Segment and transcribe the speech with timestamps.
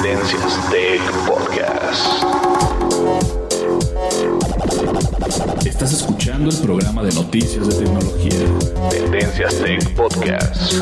[0.00, 2.06] Tendencias Tech Podcast.
[5.66, 8.90] Estás escuchando el programa de noticias de tecnología.
[8.90, 10.74] Tendencias Tech Podcast.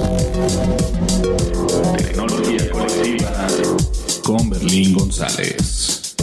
[1.97, 3.47] Tecnología colectiva
[4.23, 6.15] con Berlín González.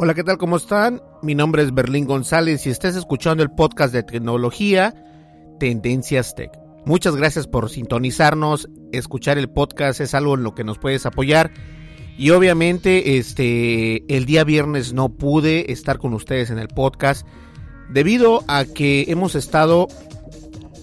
[0.00, 0.38] Hola, ¿qué tal?
[0.38, 1.00] ¿Cómo están?
[1.22, 4.92] Mi nombre es Berlín González y estás escuchando el podcast de tecnología
[5.58, 6.50] Tendencias Tech.
[6.86, 8.68] Muchas gracias por sintonizarnos.
[8.92, 11.50] Escuchar el podcast es algo en lo que nos puedes apoyar.
[12.16, 17.26] Y obviamente, este, el día viernes no pude estar con ustedes en el podcast
[17.88, 19.88] debido a que hemos estado,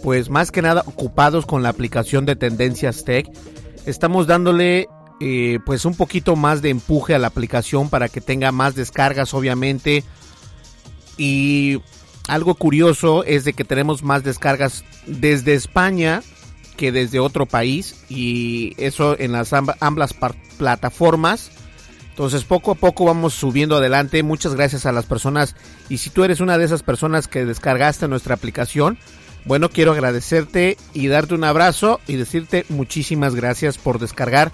[0.04, 3.28] pues más que nada, ocupados con la aplicación de Tendencias Tech.
[3.86, 4.88] Estamos dándole,
[5.22, 9.34] eh, pues un poquito más de empuje a la aplicación para que tenga más descargas,
[9.34, 10.04] obviamente.
[11.18, 11.82] Y
[12.28, 16.22] algo curioso es de que tenemos más descargas desde España
[16.78, 20.16] que desde otro país y eso en las ambas
[20.58, 21.52] plataformas.
[22.10, 24.24] Entonces poco a poco vamos subiendo adelante.
[24.24, 25.56] Muchas gracias a las personas
[25.90, 28.98] y si tú eres una de esas personas que descargaste nuestra aplicación,
[29.46, 34.52] bueno, quiero agradecerte y darte un abrazo y decirte muchísimas gracias por descargar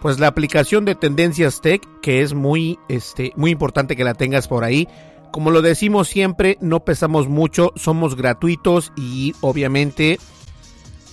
[0.00, 4.46] pues la aplicación de Tendencias Tech, que es muy este muy importante que la tengas
[4.46, 4.88] por ahí.
[5.36, 10.18] Como lo decimos siempre, no pesamos mucho, somos gratuitos y obviamente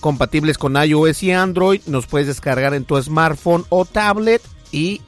[0.00, 1.82] compatibles con iOS y Android.
[1.84, 4.40] Nos puedes descargar en tu smartphone o tablet
[4.72, 5.02] y,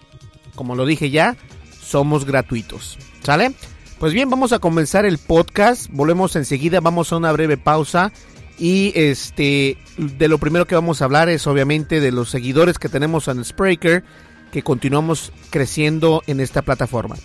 [0.54, 1.34] como lo dije ya,
[1.80, 2.98] somos gratuitos.
[3.22, 3.54] ¿Sale?
[3.98, 5.86] Pues bien, vamos a comenzar el podcast.
[5.90, 8.12] Volvemos enseguida, vamos a una breve pausa.
[8.58, 12.90] Y este, de lo primero que vamos a hablar es obviamente de los seguidores que
[12.90, 14.04] tenemos en Spreaker,
[14.52, 17.16] que continuamos creciendo en esta plataforma.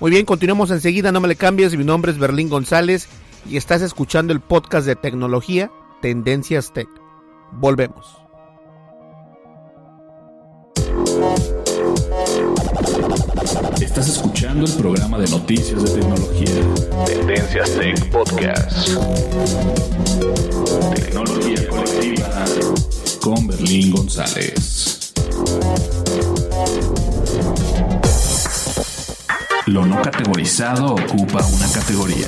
[0.00, 1.76] Muy bien, continuamos enseguida, no me le cambies.
[1.76, 3.08] Mi nombre es Berlín González
[3.48, 6.88] y estás escuchando el podcast de tecnología Tendencias Tech.
[7.52, 8.06] Volvemos.
[13.80, 17.04] Estás escuchando el programa de noticias de tecnología.
[17.04, 18.90] Tendencias Tech Podcast.
[20.94, 22.44] Tecnología colectiva
[23.20, 25.12] con Berlín González.
[29.68, 32.26] Lo no categorizado ocupa una categoría.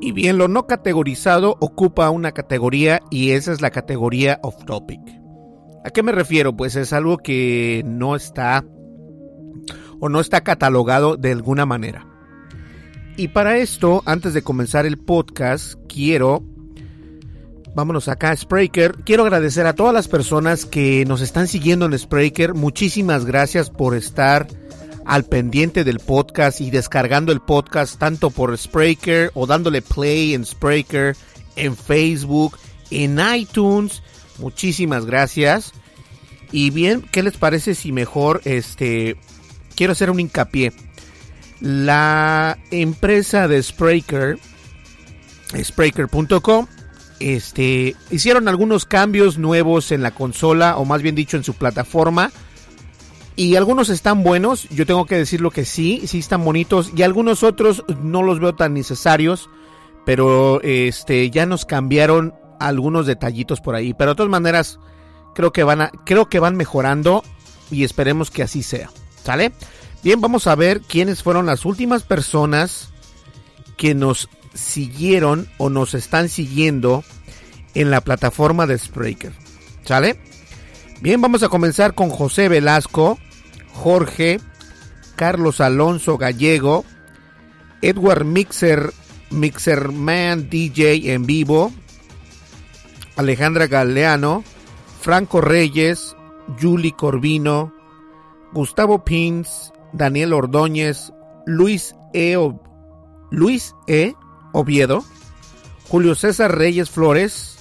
[0.00, 5.00] Y bien, lo no categorizado ocupa una categoría y esa es la categoría off topic.
[5.84, 6.56] ¿A qué me refiero?
[6.56, 8.64] Pues es algo que no está
[10.00, 12.08] o no está catalogado de alguna manera.
[13.16, 16.42] Y para esto, antes de comenzar el podcast, quiero
[17.74, 18.96] Vámonos acá a Spreaker.
[19.04, 22.54] Quiero agradecer a todas las personas que nos están siguiendo en Spreaker.
[22.54, 24.46] Muchísimas gracias por estar
[25.04, 30.44] al pendiente del podcast y descargando el podcast tanto por Spreaker o dándole play en
[30.44, 31.16] Spreaker,
[31.56, 32.58] en Facebook,
[32.90, 34.02] en iTunes.
[34.38, 35.72] Muchísimas gracias.
[36.52, 39.16] Y bien, ¿qué les parece si mejor este
[39.74, 40.72] quiero hacer un hincapié.
[41.60, 44.38] La empresa de Spreaker,
[45.56, 46.66] Spreaker.com,
[47.22, 52.30] este, hicieron algunos cambios nuevos en la consola, o más bien dicho en su plataforma.
[53.34, 56.92] Y algunos están buenos, yo tengo que decirlo que sí, sí están bonitos.
[56.94, 59.48] Y algunos otros no los veo tan necesarios.
[60.04, 63.94] Pero este, ya nos cambiaron algunos detallitos por ahí.
[63.94, 64.78] Pero de todas maneras,
[65.34, 67.22] creo que van a, creo que van mejorando.
[67.70, 68.90] Y esperemos que así sea.
[69.22, 69.52] ¿Sale?
[70.02, 72.90] Bien, vamos a ver quiénes fueron las últimas personas
[73.76, 77.04] que nos siguieron o nos están siguiendo
[77.74, 79.32] en la plataforma de Spreaker.
[79.84, 80.18] ¿Sale?
[81.00, 83.18] Bien, vamos a comenzar con José Velasco,
[83.72, 84.40] Jorge,
[85.16, 86.84] Carlos Alonso Gallego,
[87.80, 88.92] Edward Mixer,
[89.30, 91.72] Mixerman DJ en vivo,
[93.16, 94.44] Alejandra Galeano,
[95.00, 96.16] Franco Reyes,
[96.60, 97.74] Julie Corvino,
[98.52, 101.12] Gustavo Pins, Daniel Ordóñez,
[101.46, 102.36] Luis E.
[103.30, 104.14] Luis E.
[104.52, 105.04] Oviedo,
[105.88, 107.56] Julio César Reyes Flores,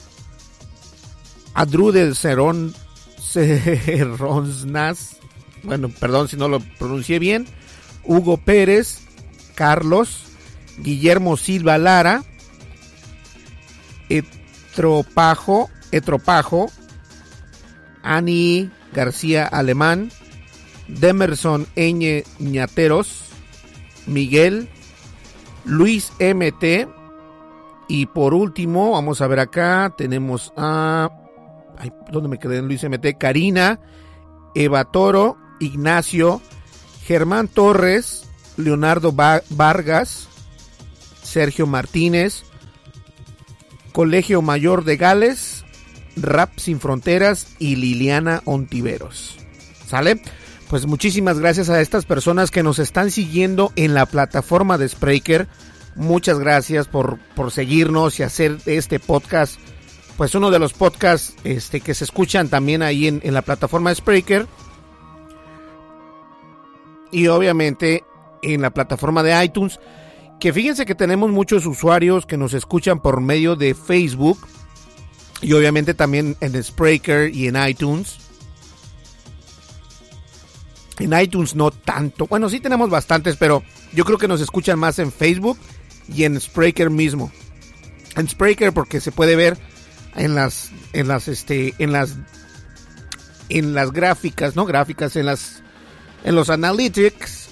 [1.53, 2.73] Adru del Cerón
[3.19, 5.17] Cerronsnas,
[5.63, 7.47] bueno, perdón si no lo pronuncié bien,
[8.03, 9.01] Hugo Pérez,
[9.55, 10.23] Carlos,
[10.77, 12.23] Guillermo Silva Lara,
[14.09, 16.71] Etropajo, Etropajo,
[18.03, 20.11] Ani García Alemán,
[20.87, 23.25] Demerson Eñe Ñateros,
[24.07, 24.69] Miguel,
[25.65, 26.87] Luis MT,
[27.87, 31.09] y por último, vamos a ver acá, tenemos a...
[31.77, 33.17] Ay, ¿Dónde me quedé en Luis MT?
[33.19, 33.81] Karina,
[34.55, 36.41] Eva Toro, Ignacio,
[37.03, 40.29] Germán Torres, Leonardo Vargas,
[41.21, 42.43] Sergio Martínez,
[43.91, 45.65] Colegio Mayor de Gales,
[46.15, 49.37] Rap Sin Fronteras y Liliana Ontiveros.
[49.85, 50.21] ¿Sale?
[50.71, 55.49] Pues muchísimas gracias a estas personas que nos están siguiendo en la plataforma de Spreaker.
[55.97, 59.59] Muchas gracias por, por seguirnos y hacer este podcast,
[60.15, 63.89] pues uno de los podcasts este, que se escuchan también ahí en, en la plataforma
[63.89, 64.47] de Spreaker.
[67.11, 68.05] Y obviamente
[68.41, 69.77] en la plataforma de iTunes.
[70.39, 74.39] Que fíjense que tenemos muchos usuarios que nos escuchan por medio de Facebook.
[75.41, 78.30] Y obviamente también en Spreaker y en iTunes.
[81.01, 82.27] En iTunes no tanto.
[82.27, 85.57] Bueno, sí tenemos bastantes, pero yo creo que nos escuchan más en Facebook
[86.13, 87.31] y en Spreaker mismo.
[88.15, 89.57] En Spreaker porque se puede ver
[90.15, 92.17] en las en las este en las
[93.49, 95.63] en las gráficas, no gráficas, en las
[96.23, 97.49] en los analytics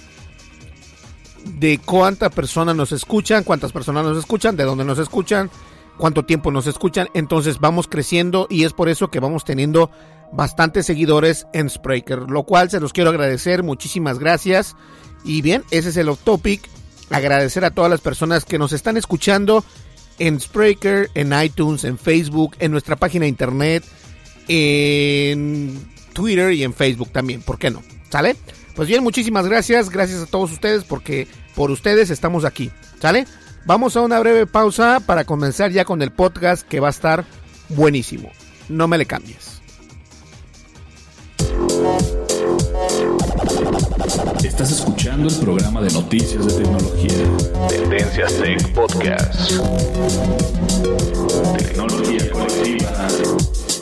[1.44, 5.50] de cuántas personas nos escuchan, cuántas personas nos escuchan, de dónde nos escuchan,
[5.96, 7.08] cuánto tiempo nos escuchan.
[7.14, 9.90] Entonces vamos creciendo y es por eso que vamos teniendo
[10.32, 13.62] bastantes seguidores en Spreaker, lo cual se los quiero agradecer.
[13.62, 14.76] Muchísimas gracias.
[15.24, 16.62] Y bien, ese es el off topic.
[17.10, 19.64] Agradecer a todas las personas que nos están escuchando
[20.18, 23.84] en Spreaker, en iTunes, en Facebook, en nuestra página de internet,
[24.48, 27.42] en Twitter y en Facebook también.
[27.42, 27.82] ¿Por qué no?
[28.10, 28.36] ¿Sale?
[28.76, 29.90] Pues bien, muchísimas gracias.
[29.90, 32.70] Gracias a todos ustedes porque por ustedes estamos aquí.
[33.00, 33.26] ¿Sale?
[33.66, 37.24] Vamos a una breve pausa para comenzar ya con el podcast que va a estar
[37.68, 38.30] buenísimo.
[38.68, 39.59] No me le cambies.
[44.44, 47.68] Estás escuchando el programa de noticias de tecnología.
[47.68, 49.52] Tendencias Tech Podcast.
[51.56, 53.08] Tecnología colectiva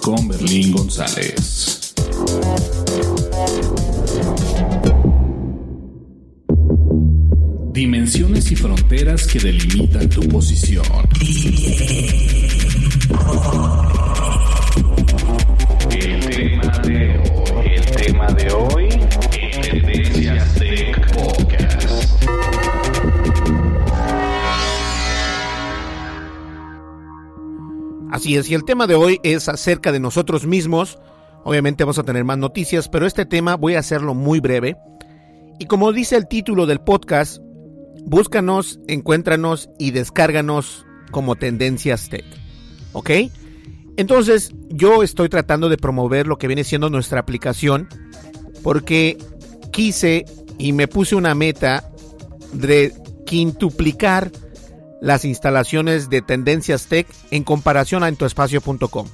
[0.00, 1.94] con Berlín González.
[7.72, 10.84] Dimensiones y fronteras que delimitan tu posición.
[18.18, 18.88] Tema de hoy,
[19.62, 22.24] Tendencias Tech Podcast.
[28.10, 30.98] Así es, y el tema de hoy es acerca de nosotros mismos.
[31.44, 34.76] Obviamente vamos a tener más noticias, pero este tema voy a hacerlo muy breve.
[35.60, 37.40] Y como dice el título del podcast,
[38.04, 42.24] búscanos, encuéntranos y descárganos como Tendencias Tech.
[42.94, 43.10] ¿Ok?
[43.96, 47.88] Entonces, yo estoy tratando de promover lo que viene siendo nuestra aplicación
[48.62, 49.18] porque
[49.72, 50.24] quise
[50.58, 51.90] y me puse una meta
[52.52, 52.94] de
[53.26, 54.30] quintuplicar
[55.00, 59.06] las instalaciones de Tendencias Tech en comparación a entuespacio.com.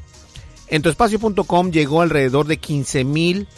[0.68, 3.48] Entuespacio.com llegó alrededor de 15 mil,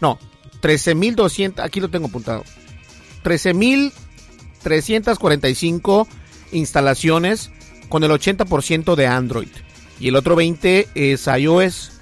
[0.00, 0.18] no,
[0.60, 2.44] 13 mil 200, aquí lo tengo apuntado,
[3.22, 3.92] 13 mil
[4.64, 6.08] 345
[6.52, 7.50] instalaciones
[7.88, 9.48] con el 80% de Android
[10.00, 11.92] y el otro 20 es iOS.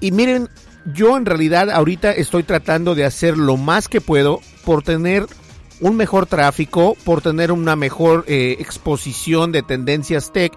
[0.00, 0.48] Y miren,
[0.86, 5.26] yo en realidad ahorita estoy tratando de hacer lo más que puedo por tener
[5.80, 10.52] un mejor tráfico, por tener una mejor eh, exposición de tendencias tech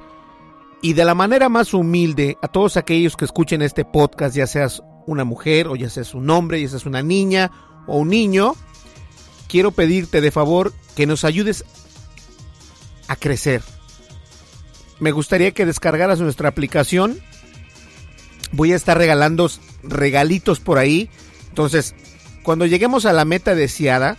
[0.82, 4.84] y de la manera más humilde a todos aquellos que escuchen este podcast, ya seas
[5.08, 7.52] una mujer o ya seas un hombre, ya seas una niña
[7.88, 8.56] o un niño,
[9.48, 11.64] quiero pedirte de favor que nos ayudes
[13.08, 13.62] a crecer.
[15.00, 17.20] Me gustaría que descargaras nuestra aplicación.
[18.54, 19.50] Voy a estar regalando
[19.84, 21.10] regalitos por ahí.
[21.50, 21.94] Entonces,
[22.44, 24.16] cuando lleguemos a la meta deseada,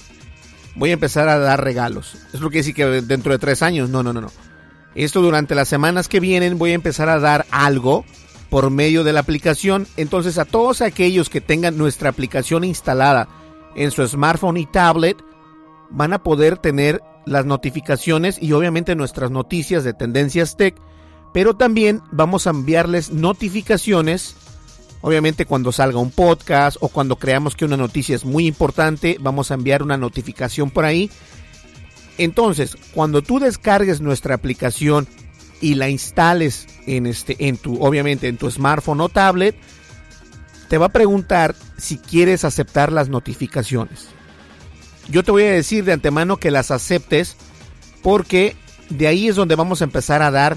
[0.75, 2.19] voy a empezar a dar regalos.
[2.33, 3.89] Es lo que decir que dentro de tres años.
[3.89, 4.31] No, no, no, no.
[4.95, 8.05] Esto durante las semanas que vienen voy a empezar a dar algo
[8.51, 9.87] por medio de la aplicación.
[9.97, 13.29] Entonces a todos aquellos que tengan nuestra aplicación instalada
[13.75, 15.17] en su smartphone y tablet,
[15.91, 20.77] van a poder tener las notificaciones y obviamente nuestras noticias de Tendencias Tech,
[21.35, 24.37] pero también vamos a enviarles notificaciones
[25.07, 29.51] Obviamente cuando salga un podcast o cuando creamos que una noticia es muy importante, vamos
[29.51, 31.11] a enviar una notificación por ahí.
[32.17, 35.07] Entonces, cuando tú descargues nuestra aplicación
[35.61, 39.55] y la instales en este en tu obviamente en tu smartphone o tablet,
[40.71, 44.07] te va a preguntar si quieres aceptar las notificaciones.
[45.11, 47.37] Yo te voy a decir de antemano que las aceptes
[48.03, 48.57] porque
[48.89, 50.57] de ahí es donde vamos a empezar a dar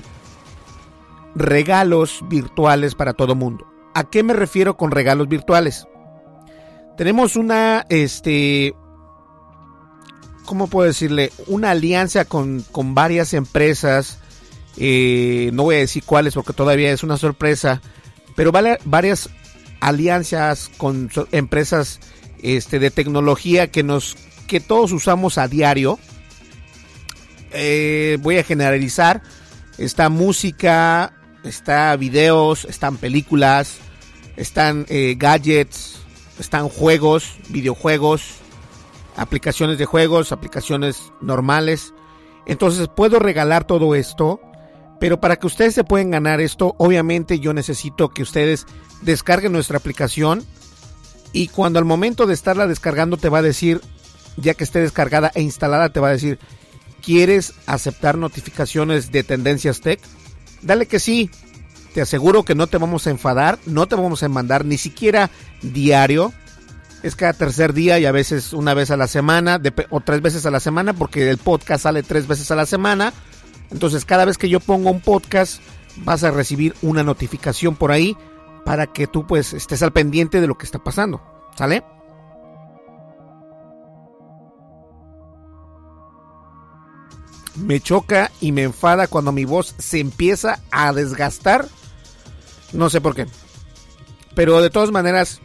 [1.38, 3.66] regalos virtuales para todo mundo.
[3.94, 5.88] ¿A qué me refiero con regalos virtuales?
[6.98, 8.76] Tenemos una, este,
[10.46, 11.32] ¿cómo puedo decirle?
[11.48, 14.20] Una alianza con, varias empresas.
[14.78, 17.82] Eh, no voy a decir cuáles porque todavía es una sorpresa.
[18.36, 19.30] Pero varias
[19.80, 22.00] alianzas con empresas
[22.42, 24.16] este, de tecnología que nos
[24.48, 26.00] que todos usamos a diario.
[27.52, 29.22] Eh, voy a generalizar.
[29.78, 31.14] Está música,
[31.44, 33.78] está videos, están películas,
[34.36, 36.00] están eh, gadgets,
[36.40, 38.36] están juegos, videojuegos,
[39.16, 41.94] aplicaciones de juegos, aplicaciones normales.
[42.46, 44.40] Entonces puedo regalar todo esto,
[45.00, 48.66] pero para que ustedes se puedan ganar esto, obviamente yo necesito que ustedes
[49.02, 50.46] descarguen nuestra aplicación
[51.34, 53.82] y cuando al momento de estarla descargando te va a decir,
[54.38, 56.40] ya que esté descargada e instalada, te va a decir,
[57.02, 60.00] ¿quieres aceptar notificaciones de Tendencias Tech?
[60.62, 61.30] Dale que sí,
[61.94, 65.30] te aseguro que no te vamos a enfadar, no te vamos a mandar ni siquiera
[65.62, 66.34] diario.
[67.04, 69.60] Es cada tercer día y a veces una vez a la semana
[69.90, 73.14] o tres veces a la semana porque el podcast sale tres veces a la semana.
[73.72, 75.62] Entonces cada vez que yo pongo un podcast
[75.98, 78.16] vas a recibir una notificación por ahí
[78.66, 81.22] para que tú pues estés al pendiente de lo que está pasando.
[81.56, 81.84] ¿Sale?
[87.58, 91.68] Me choca y me enfada cuando mi voz se empieza a desgastar
[92.74, 93.26] no sé por qué.
[94.36, 95.40] Pero de todas maneras,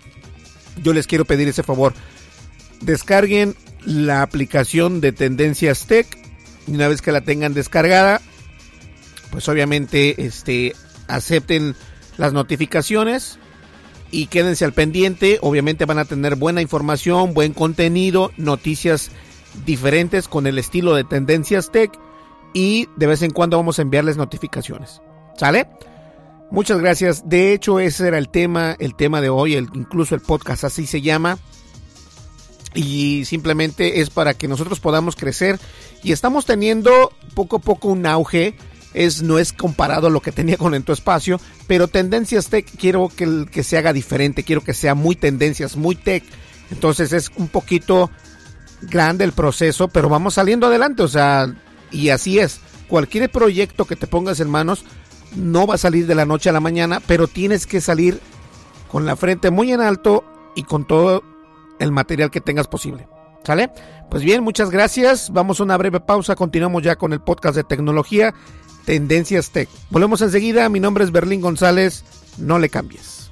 [0.83, 1.95] yo les quiero pedir ese favor.
[2.81, 6.19] Descarguen la aplicación de Tendencias Tech.
[6.67, 8.21] Y una vez que la tengan descargada,
[9.31, 10.75] pues obviamente este,
[11.09, 11.75] acepten
[12.17, 13.39] las notificaciones
[14.11, 15.39] y quédense al pendiente.
[15.43, 19.11] Obviamente van a tener buena información, buen contenido, noticias
[19.65, 21.93] diferentes con el estilo de Tendencias Tech
[22.55, 25.01] y de vez en cuando vamos a enviarles notificaciones.
[25.37, 25.69] ¿Sale?
[26.51, 27.29] Muchas gracias.
[27.29, 30.87] De hecho, ese era el tema, el tema de hoy, el, incluso el podcast así
[30.87, 31.39] se llama.
[32.75, 35.59] Y simplemente es para que nosotros podamos crecer.
[36.03, 38.55] Y estamos teniendo poco a poco un auge.
[38.93, 41.41] Es, no es comparado a lo que tenía con En tu Espacio.
[41.67, 44.43] Pero Tendencias Tech quiero que, que se haga diferente.
[44.43, 46.23] Quiero que sea muy tendencias, muy tech.
[46.71, 48.11] Entonces es un poquito
[48.83, 49.89] grande el proceso.
[49.89, 51.03] Pero vamos saliendo adelante.
[51.03, 51.53] O sea,
[51.91, 52.61] y así es.
[52.89, 54.85] Cualquier proyecto que te pongas en manos
[55.37, 58.21] no va a salir de la noche a la mañana, pero tienes que salir
[58.91, 60.25] con la frente muy en alto
[60.55, 61.23] y con todo
[61.79, 63.09] el material que tengas posible.
[63.45, 63.71] ¿Sale?
[64.11, 65.31] Pues bien, muchas gracias.
[65.31, 66.37] Vamos a una breve pausa.
[66.37, 68.35] Continuamos ya con el podcast de tecnología
[68.85, 69.69] Tendencias Tech.
[69.91, 70.69] Volvemos enseguida.
[70.69, 72.05] Mi nombre es Berlín González.
[72.39, 73.32] No le cambies.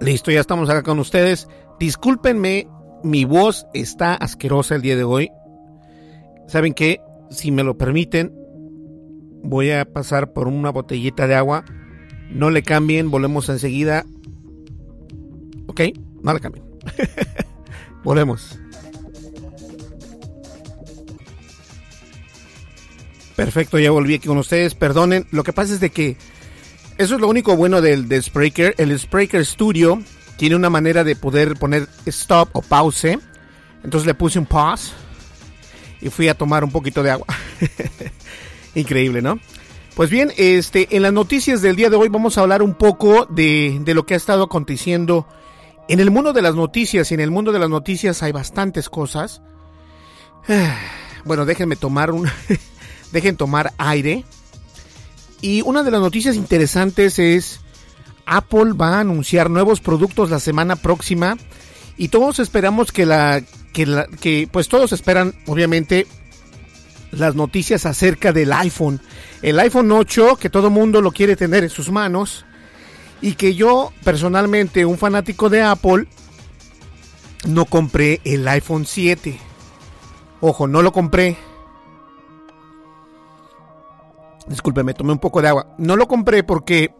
[0.00, 1.48] Listo, ya estamos acá con ustedes.
[1.78, 2.68] Discúlpenme,
[3.04, 5.30] mi voz está asquerosa el día de hoy.
[6.48, 7.00] ¿Saben qué?
[7.30, 8.34] Si me lo permiten,
[9.42, 11.64] Voy a pasar por una botellita de agua.
[12.28, 14.04] No le cambien, volvemos enseguida.
[15.66, 15.80] Ok,
[16.22, 16.64] no le cambien.
[18.04, 18.58] volvemos.
[23.34, 24.74] Perfecto, ya volví aquí con ustedes.
[24.74, 26.16] Perdonen, lo que pasa es de que
[27.00, 28.74] eso es lo único bueno del, del Spreaker.
[28.76, 30.02] El Spreaker Studio
[30.36, 33.18] tiene una manera de poder poner stop o pause.
[33.82, 34.92] Entonces le puse un pause
[36.02, 37.26] y fui a tomar un poquito de agua.
[38.74, 39.40] Increíble, ¿no?
[39.96, 43.24] Pues bien, este, en las noticias del día de hoy vamos a hablar un poco
[43.24, 45.26] de, de lo que ha estado aconteciendo
[45.88, 47.10] en el mundo de las noticias.
[47.10, 49.40] Y en el mundo de las noticias hay bastantes cosas.
[51.22, 52.26] Bueno, déjenme tomar un,
[53.12, 54.24] dejen tomar aire.
[55.40, 57.60] Y una de las noticias interesantes es
[58.26, 61.36] Apple va a anunciar nuevos productos la semana próxima
[61.96, 63.42] y todos esperamos que la
[63.72, 66.06] que, que pues todos esperan obviamente
[67.10, 69.00] las noticias acerca del iPhone.
[69.42, 72.44] El iPhone 8 que todo mundo lo quiere tener en sus manos
[73.22, 76.06] y que yo personalmente, un fanático de Apple,
[77.46, 79.38] no compré el iPhone 7.
[80.40, 81.36] Ojo, no lo compré.
[84.46, 85.74] Disculpe, tomé un poco de agua.
[85.78, 86.92] No lo compré porque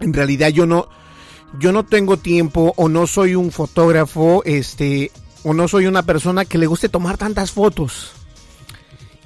[0.00, 0.88] en realidad yo no
[1.58, 5.10] yo no tengo tiempo o no soy un fotógrafo, este,
[5.44, 8.12] o no soy una persona que le guste tomar tantas fotos.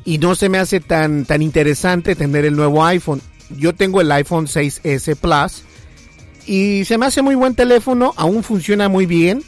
[0.05, 3.21] Y no se me hace tan, tan interesante tener el nuevo iPhone.
[3.51, 5.65] Yo tengo el iPhone 6S Plus
[6.47, 9.43] y se me hace muy buen teléfono, aún funciona muy bien.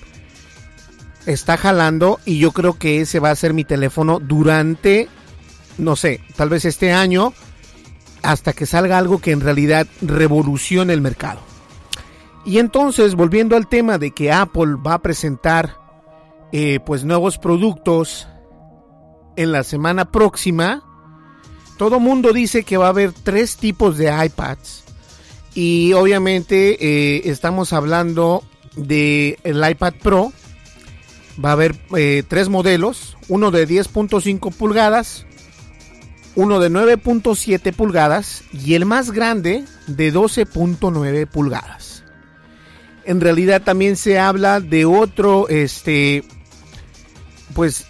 [1.26, 5.08] Está jalando y yo creo que ese va a ser mi teléfono durante,
[5.76, 7.34] no sé, tal vez este año,
[8.22, 11.40] hasta que salga algo que en realidad revolucione el mercado.
[12.44, 15.76] Y entonces, volviendo al tema de que Apple va a presentar
[16.52, 18.26] eh, pues nuevos productos
[19.36, 20.82] en la semana próxima,
[21.76, 24.84] todo mundo dice que va a haber tres tipos de iPads.
[25.54, 28.42] Y obviamente eh, estamos hablando
[28.76, 30.32] del el iPad Pro.
[31.42, 35.26] Va a haber eh, tres modelos, uno de 10.5 pulgadas,
[36.36, 42.04] uno de 9.7 pulgadas y el más grande de 12.9 pulgadas.
[43.04, 46.22] En realidad también se habla de otro, este,
[47.54, 47.86] pues,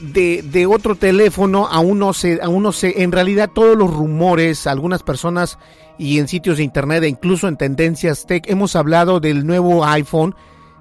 [0.00, 5.58] de, otro teléfono, aún no sé, aún sé, en realidad todos los rumores, algunas personas
[5.98, 10.36] y en sitios de internet e incluso en tendencias tech hemos hablado del nuevo iPhone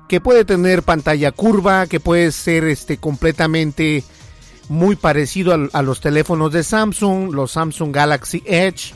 [0.07, 4.03] que puede tener pantalla curva, que puede ser este completamente
[4.69, 8.93] muy parecido a, los teléfonos de Samsung, los Samsung Galaxy Edge,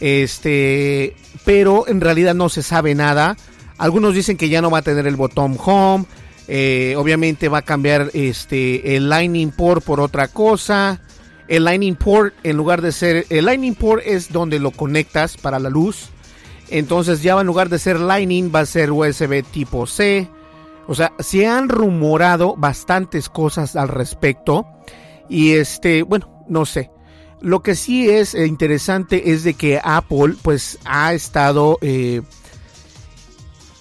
[0.00, 3.36] este, pero en realidad no se sabe nada.
[3.78, 6.06] Algunos dicen que ya no va a tener el botón Home,
[6.48, 11.00] eh, obviamente va a cambiar este el Lightning Port por otra cosa.
[11.48, 15.58] El Lightning Port en lugar de ser el Lightning Port es donde lo conectas para
[15.58, 16.08] la luz.
[16.68, 20.28] Entonces ya en lugar de ser Lightning va a ser USB tipo C.
[20.88, 24.66] O sea, se han rumorado bastantes cosas al respecto.
[25.28, 26.90] Y este, bueno, no sé.
[27.40, 31.78] Lo que sí es interesante es de que Apple pues ha estado...
[31.80, 32.22] Eh,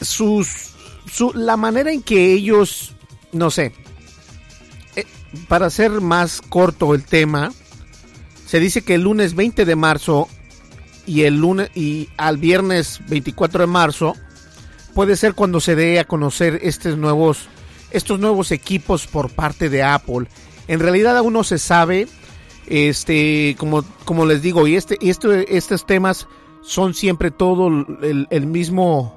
[0.02, 0.72] sus...
[1.06, 2.96] Su, la manera en que ellos...
[3.32, 3.74] No sé.
[4.96, 5.06] Eh,
[5.48, 7.52] para hacer más corto el tema,
[8.46, 10.28] se dice que el lunes 20 de marzo
[11.06, 14.16] y el lunes y al viernes 24 de marzo
[14.96, 17.50] puede ser cuando se dé a conocer estos nuevos
[17.92, 20.28] estos nuevos equipos por parte de Apple.
[20.68, 22.08] En realidad aún no se sabe,
[22.68, 26.28] este, como, como les digo, y este, esto, estos temas
[26.62, 29.14] son siempre todo el, el, mismo,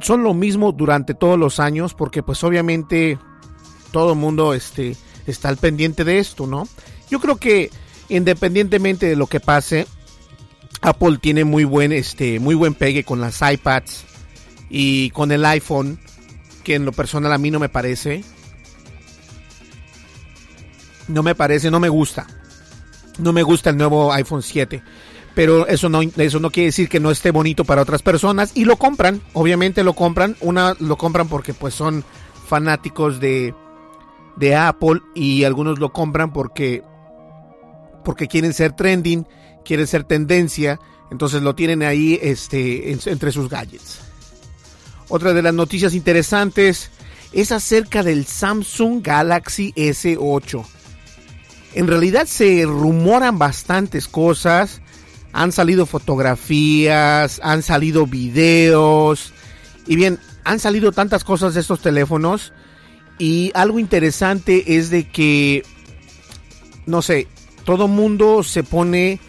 [0.00, 3.18] son lo mismo durante todos los años, porque pues obviamente
[3.90, 6.68] todo el mundo este, está al pendiente de esto, ¿no?
[7.10, 7.70] Yo creo que
[8.08, 9.86] independientemente de lo que pase,
[10.82, 14.15] Apple tiene muy buen, este, muy buen pegue con las iPads
[14.68, 15.98] y con el iPhone,
[16.64, 18.24] que en lo personal a mí no me parece.
[21.08, 22.26] No me parece, no me gusta.
[23.18, 24.82] No me gusta el nuevo iPhone 7.
[25.34, 28.52] Pero eso no, eso no quiere decir que no esté bonito para otras personas.
[28.54, 30.36] Y lo compran, obviamente lo compran.
[30.40, 32.04] Una lo compran porque pues son
[32.48, 33.54] fanáticos de,
[34.36, 35.02] de Apple.
[35.14, 36.82] Y algunos lo compran porque,
[38.04, 39.28] porque quieren ser trending,
[39.64, 40.80] quieren ser tendencia.
[41.10, 44.05] Entonces lo tienen ahí este, entre sus gadgets.
[45.08, 46.90] Otra de las noticias interesantes
[47.32, 50.64] es acerca del Samsung Galaxy S8.
[51.74, 54.80] En realidad se rumoran bastantes cosas.
[55.32, 59.32] Han salido fotografías, han salido videos.
[59.86, 62.52] Y bien, han salido tantas cosas de estos teléfonos.
[63.18, 65.62] Y algo interesante es de que,
[66.86, 67.28] no sé,
[67.64, 69.20] todo mundo se pone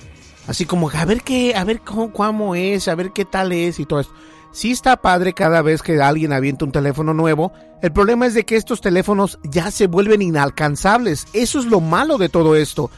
[0.47, 3.79] así como a ver qué, a ver cómo, cómo es, a ver qué tal es
[3.79, 4.13] y todo esto.
[4.57, 7.53] Sí está padre cada vez que alguien avienta un teléfono nuevo.
[7.83, 11.27] El problema es de que estos teléfonos ya se vuelven inalcanzables.
[11.33, 12.89] Eso es lo malo de todo esto.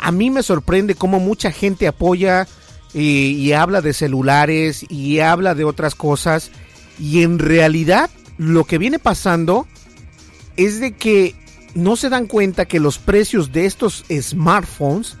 [0.00, 2.48] A mí me sorprende cómo mucha gente apoya
[2.92, 6.50] y, y habla de celulares y habla de otras cosas.
[6.98, 9.68] Y en realidad lo que viene pasando
[10.56, 11.36] es de que
[11.76, 15.16] no se dan cuenta que los precios de estos smartphones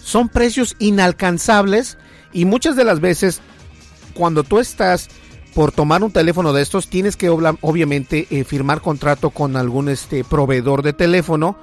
[0.00, 1.98] son precios inalcanzables
[2.32, 3.42] y muchas de las veces
[4.16, 5.08] cuando tú estás
[5.54, 10.24] por tomar un teléfono de estos tienes que obviamente eh, firmar contrato con algún este
[10.24, 11.56] proveedor de teléfono.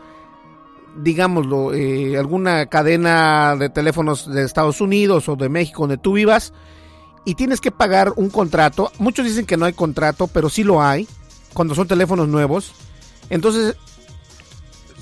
[0.96, 6.54] Digámoslo eh, alguna cadena de teléfonos de Estados Unidos o de México donde tú vivas
[7.26, 8.92] y tienes que pagar un contrato.
[9.00, 11.08] Muchos dicen que no hay contrato pero sí lo hay
[11.54, 12.74] cuando son teléfonos nuevos.
[13.30, 13.76] Entonces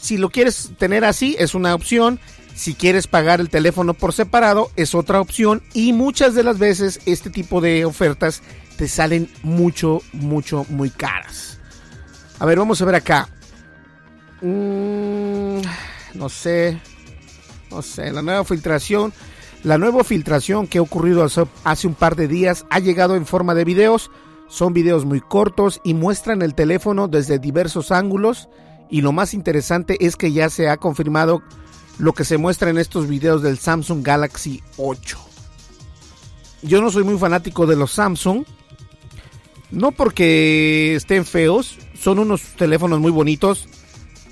[0.02, 2.20] si lo quieres tener así es una opción
[2.56, 7.00] si quieres pagar el teléfono por separado es otra opción y muchas de las veces
[7.06, 8.42] este tipo de ofertas
[8.78, 11.60] te salen mucho, mucho, muy caras.
[12.40, 13.30] A ver, vamos a ver acá.
[14.42, 15.62] Mm,
[16.16, 16.80] no sé.
[17.70, 19.14] No sé, la nueva filtración.
[19.64, 23.54] La nueva filtración que ha ocurrido hace un par de días ha llegado en forma
[23.54, 24.10] de videos.
[24.50, 28.50] Son videos muy cortos y muestran el teléfono desde diversos ángulos.
[28.90, 31.44] Y lo más interesante es que ya se ha confirmado
[32.02, 35.20] lo que se muestra en estos videos del Samsung Galaxy 8.
[36.64, 38.44] Yo no soy muy fanático de los Samsung.
[39.70, 43.70] No porque estén feos, son unos teléfonos muy bonitos.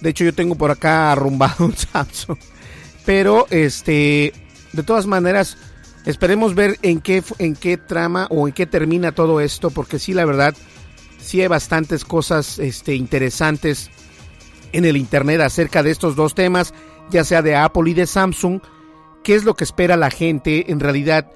[0.02, 2.40] De hecho, yo tengo por acá arrumbado un Samsung.
[3.06, 4.34] Pero este,
[4.74, 5.56] de todas maneras,
[6.08, 10.14] esperemos ver en qué en qué trama o en qué termina todo esto, porque sí,
[10.14, 10.56] la verdad,
[11.20, 13.92] sí hay bastantes cosas este, interesantes
[14.72, 16.74] en el internet acerca de estos dos temas
[17.10, 18.62] ya sea de Apple y de Samsung,
[19.24, 21.30] qué es lo que espera la gente en realidad.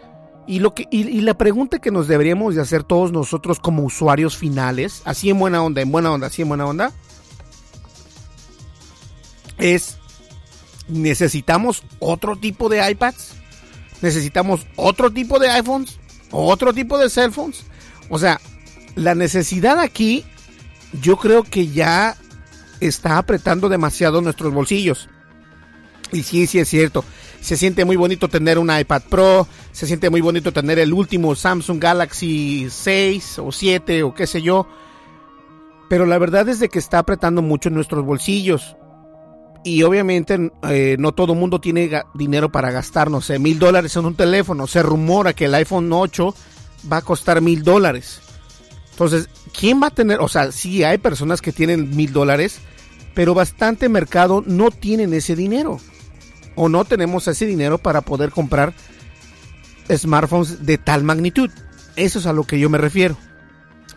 [0.46, 4.36] Y, lo que, y, la pregunta que nos deberíamos de hacer todos nosotros como usuarios
[4.36, 6.92] finales, así en buena onda, en buena onda, así en buena onda,
[9.58, 9.98] es,
[10.90, 13.36] ¿necesitamos otro tipo de iPads?
[14.02, 15.98] ¿Necesitamos otro tipo de iPhones?
[16.32, 17.64] ¿Otro tipo de cell phones?
[18.10, 18.42] O sea,
[18.96, 20.26] la necesidad aquí
[21.02, 22.18] yo creo que ya
[22.80, 25.10] está apretando demasiado nuestros bolsillos.
[26.14, 27.04] Y sí, sí es cierto.
[27.42, 31.36] Se siente muy bonito tener un iPad Pro, se siente muy bonito tener el último
[31.36, 34.68] Samsung Galaxy 6 o 7 o qué sé yo.
[35.90, 38.78] Pero la verdad es de que está apretando mucho en nuestros bolsillos.
[39.66, 44.06] Y obviamente eh, no todo mundo tiene dinero para gastar, no sé, mil dólares en
[44.06, 44.68] un teléfono.
[44.68, 46.36] Se rumora que el iPhone 8
[46.92, 48.22] va a costar mil dólares.
[48.92, 50.20] Entonces, ¿quién va a tener?
[50.20, 52.60] O sea, sí hay personas que tienen mil dólares,
[53.16, 55.80] pero bastante mercado no tienen ese dinero
[56.56, 58.74] o no tenemos ese dinero para poder comprar
[59.90, 61.50] smartphones de tal magnitud.
[61.96, 63.18] Eso es a lo que yo me refiero.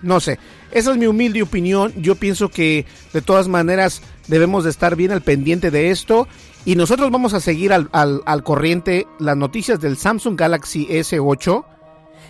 [0.03, 0.39] No sé,
[0.71, 1.93] esa es mi humilde opinión.
[1.97, 6.29] Yo pienso que de todas maneras debemos de estar bien al pendiente de esto.
[6.65, 11.65] Y nosotros vamos a seguir al, al, corriente las noticias del Samsung Galaxy S8.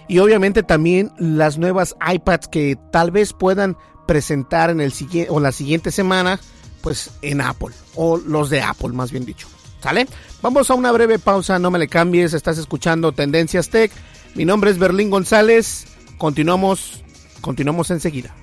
[0.09, 5.41] Y obviamente también las nuevas iPads que tal vez puedan presentar en el siguiente o
[5.41, 6.39] la siguiente semana.
[6.83, 7.75] Pues en Apple.
[7.97, 9.49] O los de Apple, más bien dicho.
[9.87, 10.09] ¿Sale?
[10.43, 13.93] Vamos a una breve pausa, no me le cambies, estás escuchando Tendencias Tech.
[14.35, 15.87] Mi nombre es Berlín González.
[16.19, 17.05] Continuamos,
[17.41, 18.35] continuamos enseguida.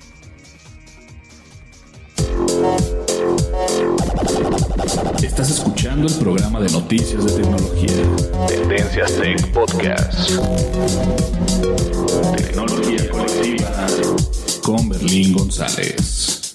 [5.22, 8.46] Estás escuchando el programa de noticias de tecnología.
[8.48, 10.30] Tendencias Tech Podcast.
[12.38, 13.86] Tecnología colectiva
[14.62, 16.54] con Berlín González.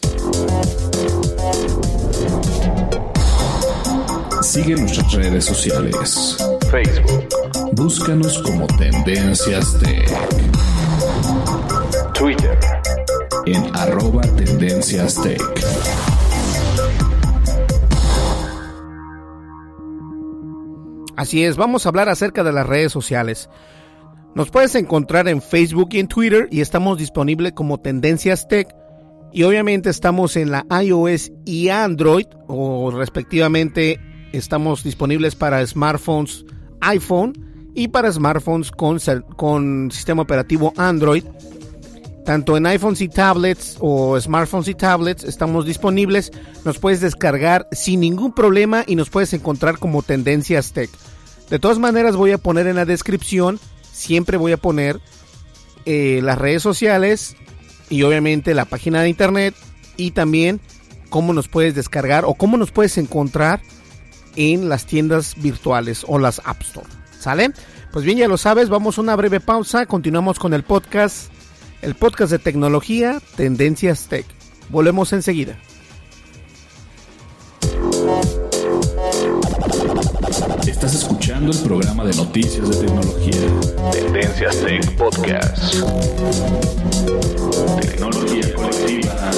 [4.41, 6.37] Sigue nuestras redes sociales.
[6.71, 7.27] Facebook.
[7.73, 10.09] Búscanos como Tendencias Tech.
[12.13, 12.57] Twitter.
[13.45, 15.41] En arroba Tendencias Tech.
[21.17, 23.49] Así es, vamos a hablar acerca de las redes sociales.
[24.35, 28.73] Nos puedes encontrar en Facebook y en Twitter y estamos disponibles como Tendencias Tech.
[29.33, 33.99] Y obviamente estamos en la iOS y Android, o respectivamente
[34.31, 36.45] Estamos disponibles para smartphones
[36.81, 37.33] iPhone
[37.73, 38.99] y para smartphones con,
[39.35, 41.23] con sistema operativo Android.
[42.25, 46.31] Tanto en iPhones y tablets o smartphones y tablets estamos disponibles.
[46.63, 50.89] Nos puedes descargar sin ningún problema y nos puedes encontrar como Tendencias Tech.
[51.49, 53.59] De todas maneras voy a poner en la descripción,
[53.91, 54.99] siempre voy a poner
[55.85, 57.35] eh, las redes sociales
[57.89, 59.55] y obviamente la página de internet
[59.97, 60.61] y también
[61.09, 63.61] cómo nos puedes descargar o cómo nos puedes encontrar
[64.35, 66.87] en las tiendas virtuales o las App Store.
[67.19, 67.51] ¿Sale?
[67.91, 71.31] Pues bien, ya lo sabes, vamos a una breve pausa, continuamos con el podcast,
[71.81, 74.25] el podcast de tecnología, Tendencias Tech.
[74.69, 75.57] Volvemos enseguida.
[80.67, 83.91] Estás escuchando el programa de noticias de tecnología.
[83.91, 85.75] Tendencias Tech Podcast.
[87.81, 89.31] Tecnología colectiva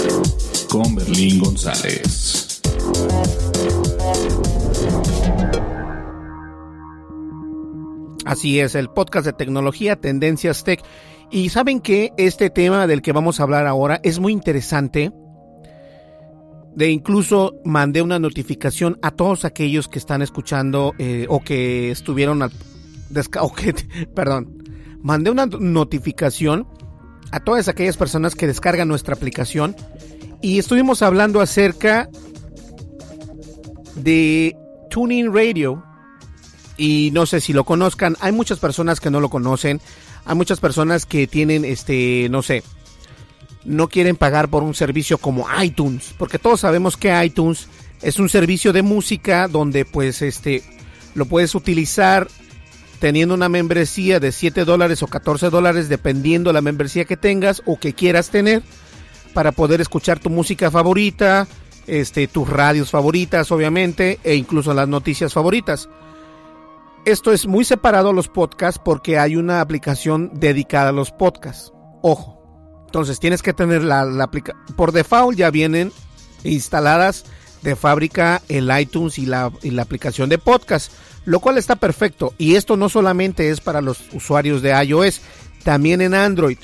[0.70, 2.62] con Berlín González.
[8.26, 10.82] Así es, el podcast de tecnología, Tendencias Tech.
[11.32, 15.12] Y saben que este tema del que vamos a hablar ahora es muy interesante.
[16.74, 22.42] De incluso mandé una notificación a todos aquellos que están escuchando eh, o que estuvieron
[22.42, 22.52] al,
[23.58, 23.74] que,
[24.16, 24.64] perdón,
[25.02, 26.68] mandé una notificación
[27.32, 29.76] a todas aquellas personas que descargan nuestra aplicación
[30.42, 32.10] y estuvimos hablando acerca
[33.96, 34.56] de
[34.92, 35.84] Tuning Radio.
[36.78, 39.82] Y no sé si lo conozcan, hay muchas personas que no lo conocen,
[40.26, 42.64] hay muchas personas que tienen este, no sé,
[43.66, 47.68] no quieren pagar por un servicio como iTunes, porque todos sabemos que iTunes
[48.02, 50.64] es un servicio de música donde pues este
[51.14, 52.28] lo puedes utilizar
[53.00, 57.78] teniendo una membresía de 7 dólares o 14 dólares dependiendo la membresía que tengas o
[57.78, 58.64] que quieras tener
[59.34, 61.48] para poder escuchar tu música favorita,
[61.88, 65.90] este, tus radios favoritas obviamente e incluso las noticias favoritas.
[67.06, 71.72] Esto es muy separado a los podcasts porque hay una aplicación dedicada a los podcasts.
[72.02, 72.40] Ojo.
[72.86, 74.64] Entonces tienes que tener la, aplicación.
[74.76, 75.92] Por default ya vienen
[76.44, 77.26] instaladas
[77.62, 80.92] de fábrica el iTunes y la, y la aplicación de podcast.
[81.26, 82.34] Lo cual está perfecto.
[82.38, 85.22] Y esto no solamente es para los usuarios de iOS,
[85.64, 86.58] también en Android.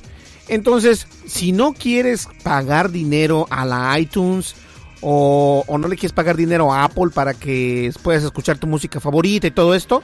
[0.48, 4.56] Entonces, si no quieres pagar dinero a la iTunes
[5.02, 9.00] o, o, no le quieres pagar dinero a Apple para que puedas escuchar tu música
[9.00, 10.02] favorita y todo esto,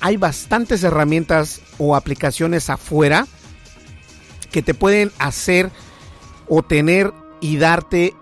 [0.00, 3.26] hay bastantes herramientas o aplicaciones afuera
[4.50, 5.70] que te pueden hacer
[6.48, 8.14] o tener y darte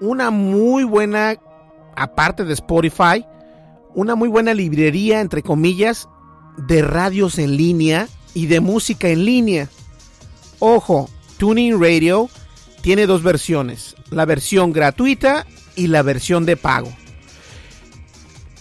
[0.00, 1.36] una muy buena,
[1.96, 3.24] aparte de Spotify,
[3.94, 6.08] una muy buena librería, entre comillas,
[6.56, 9.68] de radios en línea y de música en línea.
[10.58, 12.28] Ojo, Tuning Radio
[12.82, 16.92] tiene dos versiones, la versión gratuita y la versión de pago.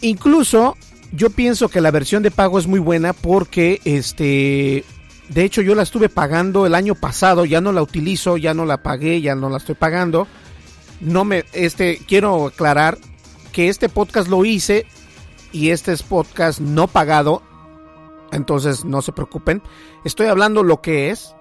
[0.02, 0.78] Incluso
[1.12, 4.84] yo pienso que la versión de pago es muy buena porque este
[5.30, 8.66] de hecho yo la estuve pagando el año pasado, ya no la utilizo, ya no
[8.66, 10.28] la pagué, ya no la estoy pagando.
[11.02, 12.98] No me este quiero aclarar
[13.52, 14.86] que este podcast lo hice
[15.52, 17.42] y este es podcast no pagado.
[18.32, 19.62] Entonces no se preocupen.
[20.06, 21.34] Estoy hablando lo que es.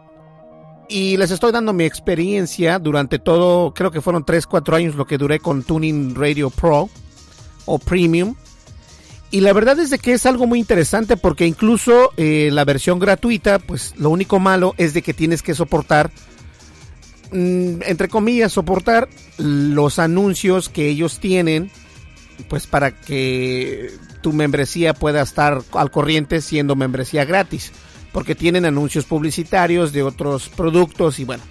[0.89, 5.07] Y les estoy dando mi experiencia durante todo, creo que fueron 3, 4 años lo
[5.07, 6.89] que duré con Tuning Radio Pro
[7.67, 8.35] o Premium.
[9.31, 12.99] Y la verdad es de que es algo muy interesante porque incluso eh, la versión
[12.99, 16.11] gratuita, pues lo único malo es de que tienes que soportar,
[17.33, 21.71] mmm, entre comillas, soportar los anuncios que ellos tienen,
[22.49, 27.73] pues para que tu membresía pueda estar al corriente siendo membresía gratis.
[28.19, 31.45] Porque tienen anuncios publicitarios de otros productos y bueno,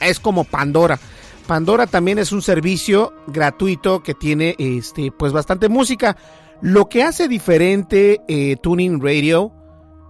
[0.00, 0.98] es como Pandora.
[1.46, 6.16] Pandora también es un servicio gratuito que tiene este pues bastante música.
[6.62, 9.52] Lo que hace diferente eh, Tuning Radio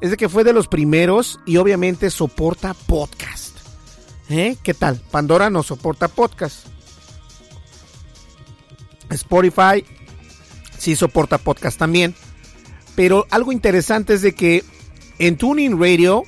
[0.01, 3.59] es de que fue de los primeros y obviamente soporta podcast.
[4.31, 4.57] ¿Eh?
[4.63, 5.03] ¿Qué tal?
[5.11, 6.67] Pandora no soporta podcast.
[9.11, 9.85] Spotify
[10.79, 12.15] sí soporta podcast también.
[12.95, 14.65] Pero algo interesante es de que
[15.21, 16.25] en Tuning Radio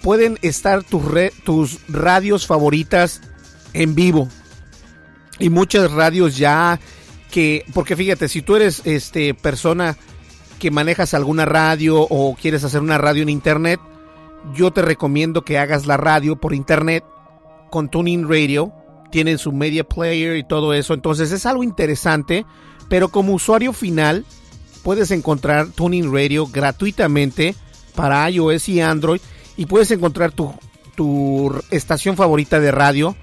[0.00, 1.02] pueden estar tus,
[1.44, 3.20] tus radios favoritas
[3.74, 4.28] en vivo.
[5.40, 6.80] Y muchas radios ya
[7.30, 9.96] que, porque fíjate, si tú eres este persona
[10.60, 13.80] que manejas alguna radio o quieres hacer una radio en internet,
[14.54, 17.04] yo te recomiendo que hagas la radio por internet
[17.70, 18.72] con Tuning Radio.
[19.10, 20.94] Tienen su media player y todo eso.
[20.94, 22.46] Entonces es algo interesante.
[22.88, 24.24] Pero como usuario final,
[24.84, 27.56] puedes encontrar Tuning Radio gratuitamente
[27.96, 29.20] para iOS y Android.
[29.56, 30.54] Y puedes encontrar tu,
[30.94, 33.16] tu estación favorita de radio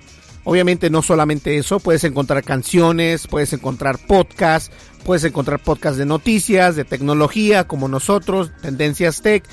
[0.46, 6.76] Obviamente no solamente eso, puedes encontrar canciones, puedes encontrar podcasts, puedes encontrar podcasts de noticias,
[6.76, 9.46] de tecnología, como nosotros, Tendencias Tech,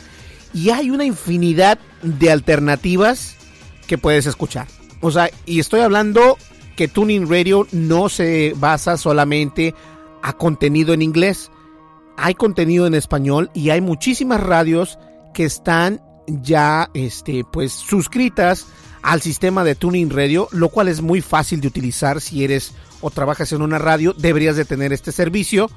[0.53, 3.37] y hay una infinidad de alternativas
[3.87, 4.67] que puedes escuchar.
[5.01, 6.37] O sea, y estoy hablando
[6.75, 9.75] que Tuning Radio no se basa solamente
[10.23, 11.53] a contenido en inglés.
[12.17, 14.99] Hay contenido en español y hay muchísimas radios
[15.33, 18.67] que están ya este pues suscritas
[19.03, 23.11] al sistema de Tuning Radio, lo cual es muy fácil de utilizar si eres o
[23.11, 25.71] trabajas en una radio, deberías de tener este servicio.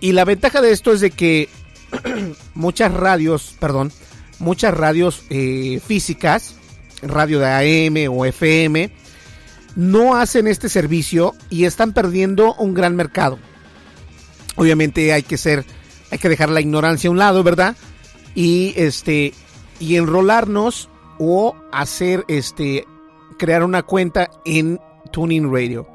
[0.00, 1.48] Y la ventaja de esto es de que
[2.54, 3.92] muchas radios, perdón,
[4.38, 6.56] muchas radios eh, físicas,
[7.02, 8.92] radio de AM o FM,
[9.76, 13.38] no hacen este servicio y están perdiendo un gran mercado.
[14.56, 15.64] Obviamente hay que ser,
[16.10, 17.76] hay que dejar la ignorancia a un lado, ¿verdad?
[18.38, 19.34] Y este,
[19.80, 22.86] y enrolarnos o hacer este,
[23.36, 24.78] crear una cuenta en
[25.10, 25.88] Tuning Radio.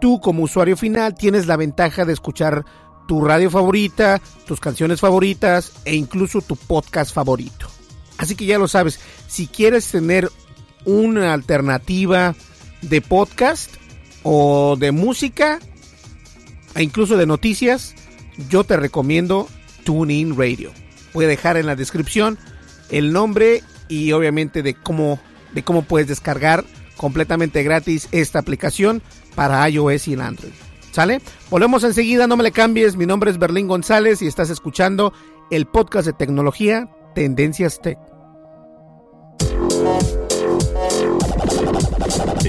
[0.00, 2.64] Tú como usuario final tienes la ventaja de escuchar
[3.06, 7.68] tu radio favorita, tus canciones favoritas e incluso tu podcast favorito.
[8.18, 10.28] Así que ya lo sabes, si quieres tener
[10.86, 12.34] una alternativa
[12.82, 13.72] de podcast
[14.24, 15.60] o de música
[16.74, 17.94] e incluso de noticias,
[18.50, 19.46] yo te recomiendo
[19.84, 20.72] TuneIn Radio.
[21.16, 22.36] Voy a dejar en la descripción
[22.90, 25.18] el nombre y obviamente de cómo,
[25.54, 26.62] de cómo puedes descargar
[26.98, 29.00] completamente gratis esta aplicación
[29.34, 30.52] para iOS y el Android.
[30.92, 31.22] ¿Sale?
[31.48, 32.96] Volvemos enseguida, no me le cambies.
[32.96, 35.14] Mi nombre es Berlín González y estás escuchando
[35.50, 37.96] el podcast de tecnología Tendencias Tech.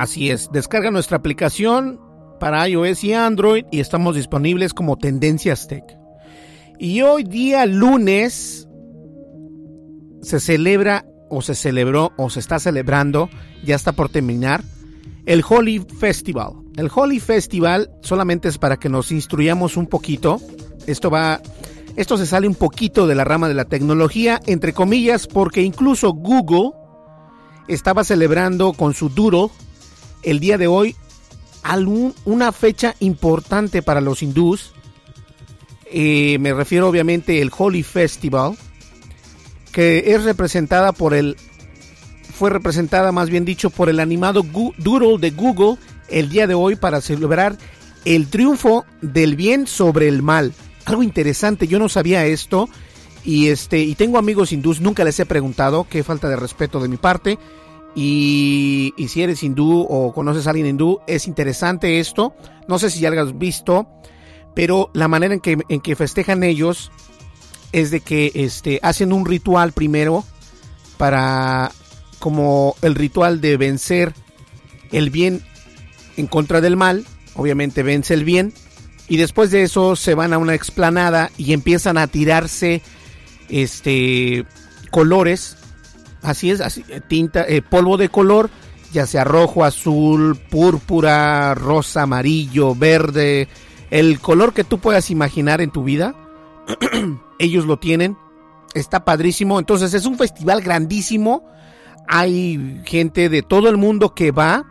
[0.00, 2.00] Así es, descarga nuestra aplicación
[2.40, 5.84] para iOS y Android y estamos disponibles como Tendencias Tech.
[6.78, 8.66] Y hoy día lunes
[10.22, 13.28] se celebra o se celebró o se está celebrando,
[13.62, 14.64] ya está por terminar,
[15.26, 16.52] el Holy Festival.
[16.78, 20.40] El Holy Festival solamente es para que nos instruyamos un poquito.
[20.86, 21.42] Esto va
[21.96, 26.14] esto se sale un poquito de la rama de la tecnología, entre comillas, porque incluso
[26.14, 26.70] Google
[27.68, 29.50] estaba celebrando con su Doodle
[30.22, 30.96] el día de hoy
[31.62, 34.72] algún, una fecha importante para los hindús.
[35.86, 38.56] Eh, me refiero obviamente el Holy Festival,
[39.72, 41.36] que es representada por el
[42.40, 44.42] fue representada más bien dicho por el animado
[44.78, 45.76] Doodle de Google
[46.08, 47.58] el día de hoy para celebrar
[48.06, 50.54] el triunfo del bien sobre el mal.
[50.86, 52.70] Algo interesante, yo no sabía esto
[53.24, 56.88] y este y tengo amigos hindús, nunca les he preguntado, qué falta de respeto de
[56.88, 57.38] mi parte.
[57.94, 62.34] Y, y, si eres hindú o conoces a alguien hindú, es interesante esto.
[62.68, 63.88] No sé si ya lo has visto,
[64.54, 66.92] pero la manera en que, en que festejan ellos
[67.72, 70.24] es de que este, hacen un ritual primero
[70.98, 71.72] para
[72.18, 74.12] como el ritual de vencer
[74.92, 75.42] el bien
[76.16, 78.52] en contra del mal, obviamente vence el bien,
[79.08, 82.82] y después de eso se van a una explanada y empiezan a tirarse
[83.48, 84.44] este
[84.90, 85.56] colores,
[86.22, 88.50] así es, así, tinta, eh, polvo de color,
[88.92, 93.48] ya sea rojo, azul, púrpura, rosa, amarillo, verde,
[93.90, 96.14] el color que tú puedas imaginar en tu vida,
[97.38, 98.16] ellos lo tienen,
[98.74, 101.46] está padrísimo, entonces es un festival grandísimo,
[102.06, 104.66] hay gente de todo el mundo que va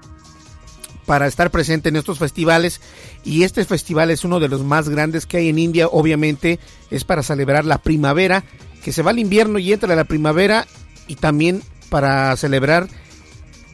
[1.09, 2.81] para estar presente en estos festivales.
[3.23, 6.59] Y este festival es uno de los más grandes que hay en India, obviamente
[6.91, 8.43] es para celebrar la primavera,
[8.83, 10.67] que se va al invierno y entra la primavera
[11.10, 12.88] y también para celebrar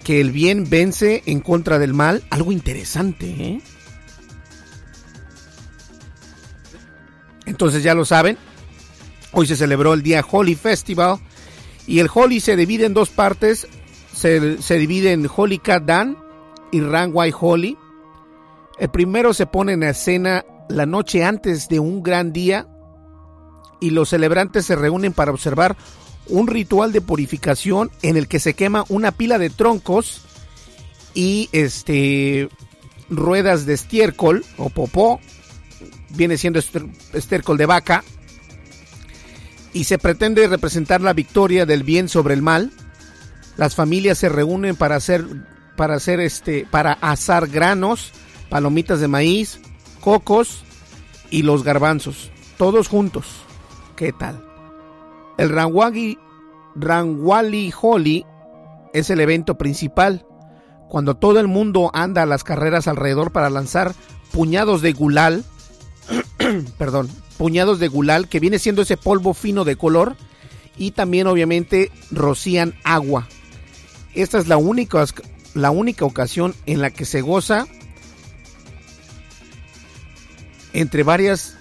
[0.04, 3.62] que el bien vence en contra del mal, algo interesante, ¿eh?
[7.46, 8.38] Entonces ya lo saben,
[9.34, 11.20] hoy se celebró el día Holy Festival
[11.86, 13.68] y el Holy se divide en dos partes,
[14.14, 16.18] se, se divide en Holy Dan
[16.72, 17.78] y Rangwai Holy.
[18.80, 22.68] El primero se pone en escena la noche antes de un gran día
[23.82, 25.76] y los celebrantes se reúnen para observar
[26.28, 30.22] un ritual de purificación en el que se quema una pila de troncos
[31.14, 32.50] y este
[33.10, 35.20] ruedas de estiércol o popó
[36.10, 36.60] viene siendo
[37.14, 38.04] estiércol de vaca
[39.74, 42.72] y se pretende representar la victoria del bien sobre el mal.
[43.58, 45.26] Las familias se reúnen para hacer
[45.76, 48.14] para hacer este para asar granos,
[48.50, 49.60] palomitas de maíz,
[50.00, 50.64] cocos
[51.30, 53.26] y los garbanzos, todos juntos.
[53.96, 54.45] ¿Qué tal?
[55.38, 56.18] El Rangwagi
[56.76, 58.26] Rangwali Holi
[58.94, 60.26] es el evento principal,
[60.90, 63.94] cuando todo el mundo anda a las carreras alrededor para lanzar
[64.32, 65.44] puñados de gulal,
[66.78, 70.16] perdón, puñados de gulal, que viene siendo ese polvo fino de color,
[70.78, 73.28] y también obviamente rocían agua.
[74.14, 75.06] Esta es la única,
[75.54, 77.66] la única ocasión en la que se goza
[80.74, 81.55] entre varias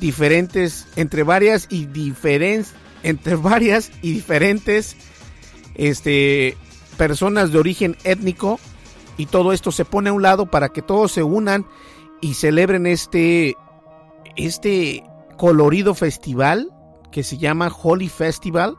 [0.00, 4.96] diferentes, entre varias y diferentes entre varias y diferentes
[5.74, 6.56] este,
[6.96, 8.60] personas de origen étnico
[9.16, 11.66] y todo esto se pone a un lado para que todos se unan
[12.20, 13.56] y celebren este,
[14.36, 15.04] este
[15.36, 16.70] colorido festival
[17.10, 18.76] que se llama Holy Festival.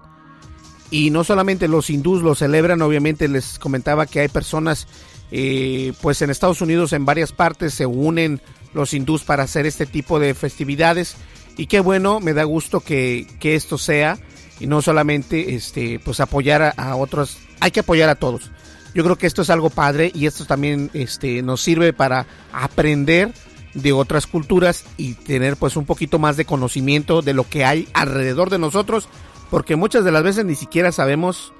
[0.89, 4.87] Y no solamente los hindús lo celebran, obviamente les comentaba que hay personas,
[5.31, 8.41] eh, pues en Estados Unidos en varias partes se unen
[8.73, 11.15] los hindús para hacer este tipo de festividades.
[11.57, 14.17] Y qué bueno, me da gusto que, que esto sea
[14.61, 18.51] y no solamente este, pues apoyar a, otros, hay que apoyar a todos.
[18.93, 23.33] Yo creo que esto es algo padre y esto también este, nos sirve para aprender
[23.73, 27.87] de otras culturas y tener pues un poquito más de conocimiento de lo que hay
[27.93, 29.07] alrededor de nosotros,
[29.49, 31.53] porque muchas de las veces ni siquiera sabemos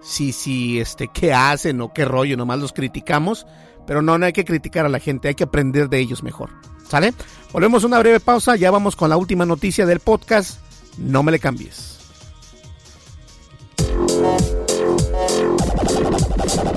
[0.00, 3.46] si, si, este, qué hacen o qué rollo, nomás los criticamos,
[3.86, 6.50] pero no, no hay que criticar a la gente, hay que aprender de ellos mejor.
[6.88, 7.12] ¿Sale?
[7.52, 10.60] Volvemos a una breve pausa, ya vamos con la última noticia del podcast,
[10.98, 11.96] no me le cambies.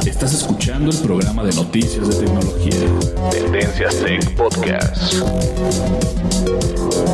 [0.06, 3.30] Estás escuchando el programa de noticias de tecnología.
[3.32, 5.14] Tendencias Tech Podcast.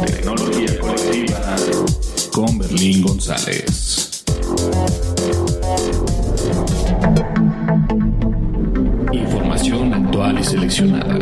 [0.06, 1.56] Tecnología colectiva
[2.32, 4.24] con Berlín González.
[9.76, 11.16] Información actual y seleccionada.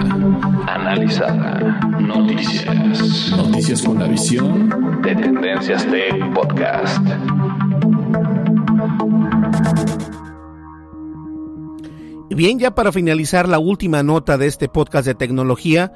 [0.68, 1.80] Analizada.
[2.00, 3.34] Noticias.
[3.36, 7.00] Noticias con la visión de Tendencias Tech Podcast.
[12.30, 15.92] Bien, ya para finalizar la última nota de este podcast de tecnología,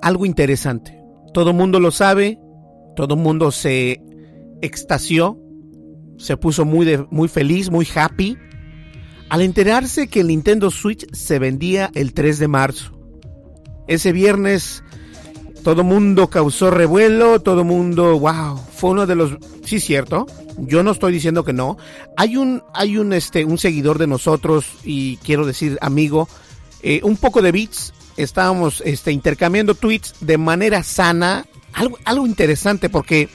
[0.00, 1.02] algo interesante.
[1.34, 2.38] Todo mundo lo sabe,
[2.94, 4.00] todo mundo se
[4.62, 5.36] extasió,
[6.16, 8.36] se puso muy, de, muy feliz, muy happy,
[9.28, 12.92] al enterarse que el Nintendo Switch se vendía el 3 de marzo.
[13.86, 14.82] Ese viernes
[15.62, 20.26] todo mundo causó revuelo, todo mundo, wow, fue uno de los, sí cierto,
[20.56, 21.76] yo no estoy diciendo que no.
[22.16, 26.28] Hay un, hay un, este, un seguidor de nosotros y quiero decir amigo,
[26.82, 27.92] eh, un poco de bits.
[28.16, 31.46] Estábamos, este, intercambiando tweets de manera sana.
[31.72, 33.28] Algo, algo interesante porque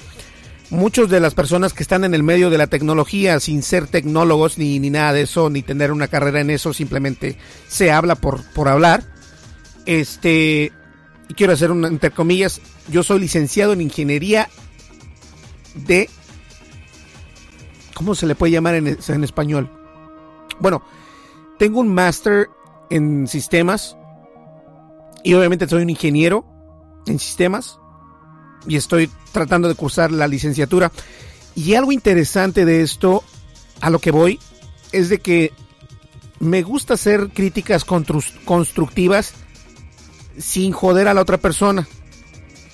[0.70, 4.57] muchas de las personas que están en el medio de la tecnología sin ser tecnólogos
[4.57, 7.38] ni, ni nada de eso, ni tener una carrera en eso, simplemente
[7.68, 9.03] se habla por, por hablar.
[9.86, 10.72] Este,
[11.30, 14.49] y quiero hacer una, entre comillas, yo soy licenciado en ingeniería
[15.76, 16.09] de
[17.93, 19.70] ¿Cómo se le puede llamar en, en español?
[20.59, 20.84] Bueno,
[21.57, 22.49] tengo un máster
[22.89, 23.97] en sistemas
[25.24, 26.45] y obviamente soy un ingeniero
[27.05, 27.80] en sistemas
[28.68, 30.91] y estoy tratando de cursar la licenciatura.
[31.55, 33.24] Y algo interesante de esto,
[33.82, 34.39] a lo que voy,
[34.91, 35.51] es de que
[36.39, 39.34] me gusta hacer críticas constructivas
[40.38, 41.88] sin joder a la otra persona.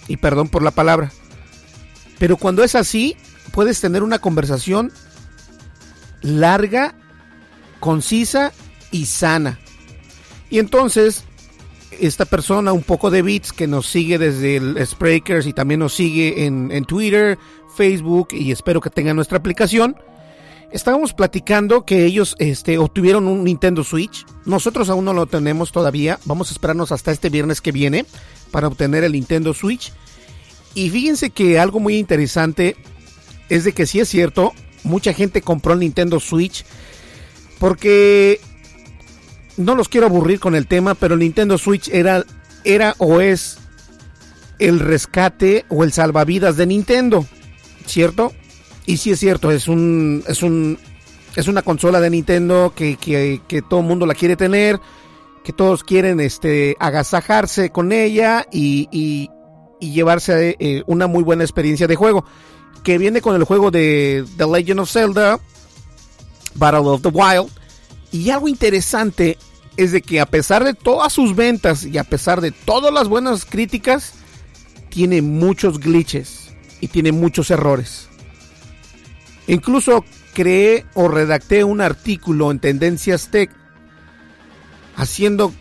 [0.07, 1.11] Y perdón por la palabra.
[2.17, 3.15] Pero cuando es así,
[3.51, 4.91] puedes tener una conversación
[6.21, 6.95] larga,
[7.79, 8.51] concisa
[8.91, 9.59] y sana.
[10.49, 11.23] Y entonces,
[11.91, 15.93] esta persona, un poco de bits, que nos sigue desde el Spreakers y también nos
[15.93, 17.37] sigue en, en Twitter,
[17.75, 19.95] Facebook y espero que tenga nuestra aplicación.
[20.71, 24.25] Estábamos platicando que ellos este, obtuvieron un Nintendo Switch.
[24.45, 26.19] Nosotros aún no lo tenemos todavía.
[26.25, 28.05] Vamos a esperarnos hasta este viernes que viene
[28.51, 29.91] para obtener el Nintendo Switch.
[30.75, 32.75] Y fíjense que algo muy interesante
[33.49, 36.63] es de que sí es cierto, mucha gente compró el Nintendo Switch
[37.57, 38.39] porque
[39.59, 42.23] no los quiero aburrir con el tema, pero el Nintendo Switch era,
[42.63, 43.57] era o es
[44.57, 47.25] el rescate o el salvavidas de Nintendo,
[47.85, 48.31] ¿cierto?
[48.85, 50.79] Y sí es cierto, es un, es un,
[51.35, 54.79] es una consola de Nintendo que, que, que todo el mundo la quiere tener,
[55.43, 59.29] que todos quieren este, agasajarse con ella y, y,
[59.81, 62.23] y llevarse eh, una muy buena experiencia de juego
[62.83, 65.37] que viene con el juego de The Legend of Zelda,
[66.55, 67.49] Battle of the Wild.
[68.11, 69.37] Y algo interesante
[69.79, 73.07] es de que a pesar de todas sus ventas y a pesar de todas las
[73.07, 74.13] buenas críticas,
[74.89, 78.09] tiene muchos glitches y tiene muchos errores.
[79.47, 80.03] Incluso
[80.33, 83.49] creé o redacté un artículo en Tendencias Tech
[84.97, 85.53] haciendo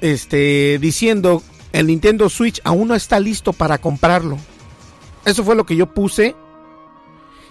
[0.00, 4.38] este diciendo el Nintendo Switch aún no está listo para comprarlo.
[5.24, 6.36] Eso fue lo que yo puse.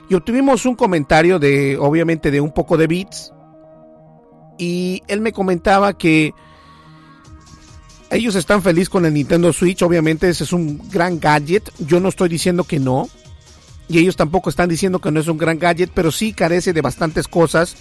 [0.09, 3.32] Y obtuvimos un comentario de, obviamente, de un poco de bits.
[4.57, 6.33] Y él me comentaba que
[8.09, 9.81] ellos están felices con el Nintendo Switch.
[9.81, 11.71] Obviamente, ese es un gran gadget.
[11.79, 13.09] Yo no estoy diciendo que no.
[13.89, 16.81] Y ellos tampoco están diciendo que no es un gran gadget, pero sí carece de
[16.81, 17.75] bastantes cosas.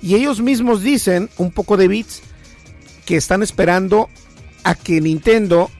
[0.00, 2.22] Y ellos mismos dicen, un poco de bits,
[3.04, 4.08] que están esperando
[4.64, 5.70] a que Nintendo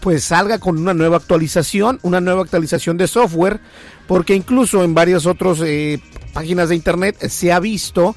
[0.00, 3.60] pues salga con una nueva actualización, una nueva actualización de software,
[4.06, 6.00] porque incluso en varias otras eh,
[6.32, 8.16] páginas de internet se ha visto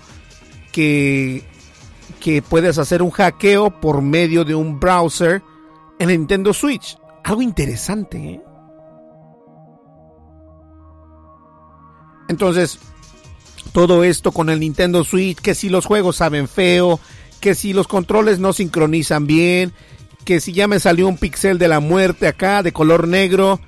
[0.74, 1.44] que,
[2.20, 5.42] que puedes hacer un hackeo por medio de un browser
[6.00, 6.98] en Nintendo Switch.
[7.24, 8.42] Algo interesante, ¿eh?
[12.28, 12.80] Entonces,
[13.72, 17.00] todo esto con el Nintendo Switch, que si los juegos saben feo,
[17.40, 19.74] que si los controles no sincronizan bien,
[20.26, 23.60] que si ya me salió un pixel de la muerte acá de color negro,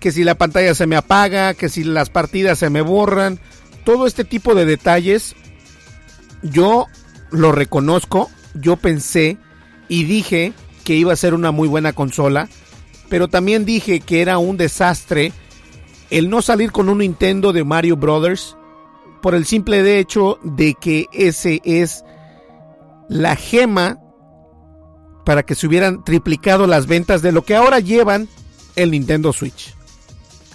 [0.00, 3.40] que si la pantalla se me apaga, que si las partidas se me borran,
[3.84, 5.34] todo este tipo de detalles,
[6.44, 6.86] yo
[7.30, 9.38] lo reconozco, yo pensé
[9.88, 10.52] y dije
[10.84, 12.48] que iba a ser una muy buena consola,
[13.08, 15.32] pero también dije que era un desastre
[16.10, 18.56] el no salir con un Nintendo de Mario Brothers
[19.22, 22.04] por el simple hecho de que ese es
[23.08, 23.98] la gema
[25.24, 28.28] para que se hubieran triplicado las ventas de lo que ahora llevan
[28.76, 29.74] el Nintendo Switch.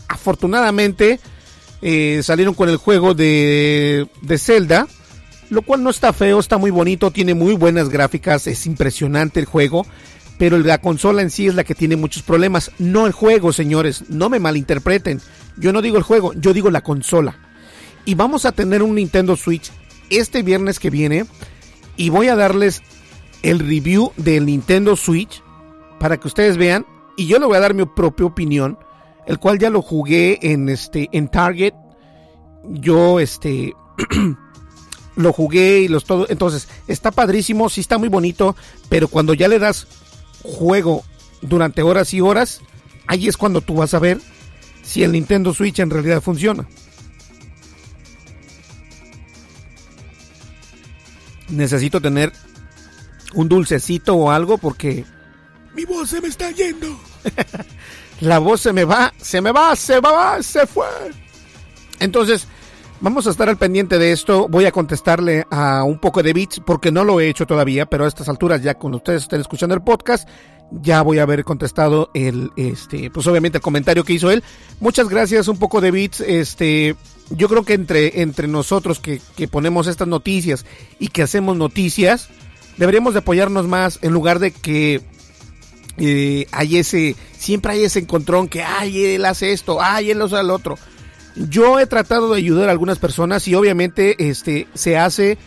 [0.07, 1.19] Afortunadamente
[1.81, 4.87] eh, salieron con el juego de, de Zelda,
[5.49, 9.45] lo cual no está feo, está muy bonito, tiene muy buenas gráficas, es impresionante el
[9.45, 9.85] juego,
[10.37, 14.05] pero la consola en sí es la que tiene muchos problemas, no el juego, señores,
[14.09, 15.21] no me malinterpreten.
[15.57, 17.37] Yo no digo el juego, yo digo la consola.
[18.05, 19.71] Y vamos a tener un Nintendo Switch
[20.09, 21.25] este viernes que viene
[21.97, 22.81] y voy a darles
[23.43, 25.43] el review del Nintendo Switch
[25.99, 26.85] para que ustedes vean
[27.17, 28.79] y yo le voy a dar mi propia opinión,
[29.27, 31.73] el cual ya lo jugué en este en Target.
[32.69, 33.73] Yo este
[35.19, 38.55] lo jugué y los todo, entonces está padrísimo, sí está muy bonito,
[38.87, 39.85] pero cuando ya le das
[40.43, 41.03] juego
[41.41, 42.61] durante horas y horas,
[43.05, 44.21] ahí es cuando tú vas a ver
[44.81, 46.67] si el Nintendo Switch en realidad funciona.
[51.49, 52.31] Necesito tener
[53.33, 55.03] un dulcecito o algo porque
[55.75, 56.97] mi voz se me está yendo.
[58.21, 60.87] La voz se me va, se me va, se va, se fue.
[61.99, 62.47] Entonces,
[63.01, 64.47] vamos a estar al pendiente de esto.
[64.47, 68.05] Voy a contestarle a un poco de bits porque no lo he hecho todavía, pero
[68.05, 70.27] a estas alturas ya cuando ustedes estén escuchando el podcast,
[70.71, 74.43] ya voy a haber contestado el este pues obviamente el comentario que hizo él
[74.79, 76.95] muchas gracias un poco de bits este
[77.31, 80.65] yo creo que entre entre nosotros que, que ponemos estas noticias
[80.99, 82.29] y que hacemos noticias
[82.77, 85.01] deberíamos de apoyarnos más en lugar de que
[85.97, 90.39] eh, hay ese siempre hay ese encontrón que ay él hace esto ay él hace
[90.39, 90.77] el otro
[91.35, 95.37] yo he tratado de ayudar a algunas personas y obviamente este se hace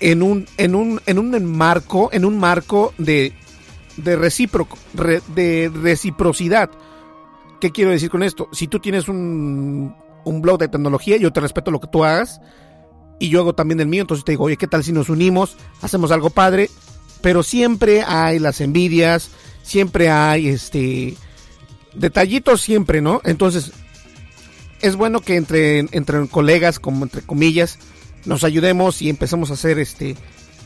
[0.00, 3.34] en un en un en un marco en un marco de
[3.96, 6.70] de, recíproco, de reciprocidad.
[7.60, 8.48] ¿Qué quiero decir con esto?
[8.52, 9.94] Si tú tienes un,
[10.24, 12.40] un blog de tecnología, yo te respeto lo que tú hagas
[13.18, 15.56] y yo hago también el mío, entonces te digo, oye, ¿qué tal si nos unimos?
[15.82, 16.70] Hacemos algo padre,
[17.20, 19.30] pero siempre hay las envidias,
[19.62, 21.14] siempre hay este
[21.94, 23.20] detallitos siempre, ¿no?
[23.24, 23.72] Entonces,
[24.80, 27.78] es bueno que entre, entre colegas, como entre comillas,
[28.24, 30.16] nos ayudemos y empecemos a hacer este,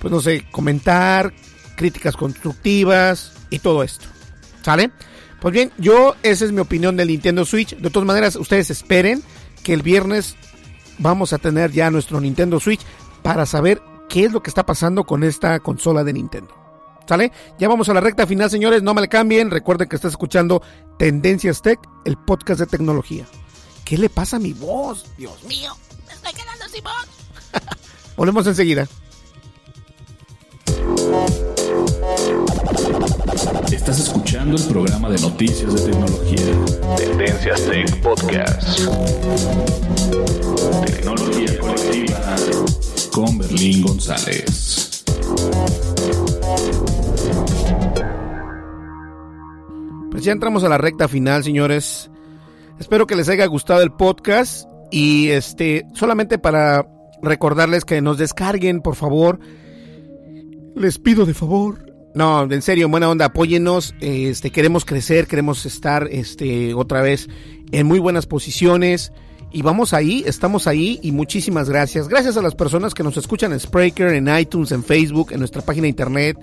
[0.00, 1.32] pues no sé, comentar,
[1.76, 4.06] críticas constructivas y todo esto.
[4.62, 4.90] ¿Sale?
[5.40, 7.76] Pues bien, yo, esa es mi opinión del Nintendo Switch.
[7.76, 9.22] De todas maneras, ustedes esperen
[9.62, 10.36] que el viernes
[10.98, 12.80] vamos a tener ya nuestro Nintendo Switch
[13.22, 16.54] para saber qué es lo que está pasando con esta consola de Nintendo.
[17.06, 17.32] ¿Sale?
[17.58, 18.82] Ya vamos a la recta final, señores.
[18.82, 19.50] No me le cambien.
[19.50, 20.62] Recuerden que estás escuchando
[20.98, 23.26] Tendencias Tech, el podcast de tecnología.
[23.84, 25.04] ¿Qué le pasa a mi voz?
[25.18, 25.76] Dios mío,
[26.06, 27.06] me estoy quedando sin voz.
[28.16, 28.88] Volvemos enseguida.
[33.70, 36.96] Estás escuchando el programa de noticias de tecnología.
[36.96, 38.78] Tendencias Tech Podcast.
[40.86, 42.36] Tecnología colectiva
[43.12, 45.04] con Berlín González.
[50.10, 52.10] Pues ya entramos a la recta final, señores.
[52.78, 56.86] Espero que les haya gustado el podcast y este solamente para
[57.22, 59.38] recordarles que nos descarguen, por favor.
[60.74, 66.06] Les pido de favor no, en serio, buena onda, apóyennos, este, queremos crecer, queremos estar,
[66.12, 67.28] este, otra vez
[67.72, 69.12] en muy buenas posiciones
[69.50, 72.06] y vamos ahí, estamos ahí y muchísimas gracias.
[72.06, 75.62] Gracias a las personas que nos escuchan en Spreaker, en iTunes, en Facebook, en nuestra
[75.62, 76.36] página de internet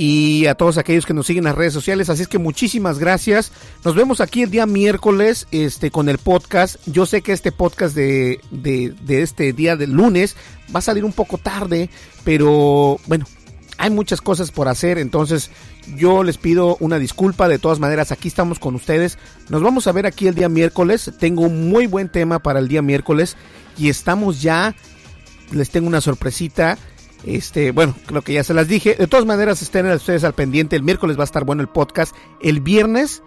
[0.00, 2.08] y a todos aquellos que nos siguen en las redes sociales.
[2.08, 3.52] Así es que muchísimas gracias.
[3.84, 6.76] Nos vemos aquí el día miércoles este, con el podcast.
[6.86, 10.36] Yo sé que este podcast de, de, este día del lunes
[10.74, 11.90] va a salir un poco tarde,
[12.24, 13.26] pero bueno,
[13.76, 15.50] hay muchas cosas por hacer, entonces
[15.96, 19.18] yo les pido una disculpa, de todas maneras aquí estamos con ustedes,
[19.50, 22.68] nos vamos a ver aquí el día miércoles, tengo un muy buen tema para el
[22.68, 23.36] día miércoles
[23.76, 24.74] y estamos ya,
[25.52, 26.78] les tengo una sorpresita,
[27.24, 28.94] Este, bueno, creo que ya se las dije.
[28.94, 30.76] De todas maneras, estén ustedes al pendiente.
[30.76, 32.14] El miércoles va a estar bueno el podcast.
[32.40, 33.22] El viernes,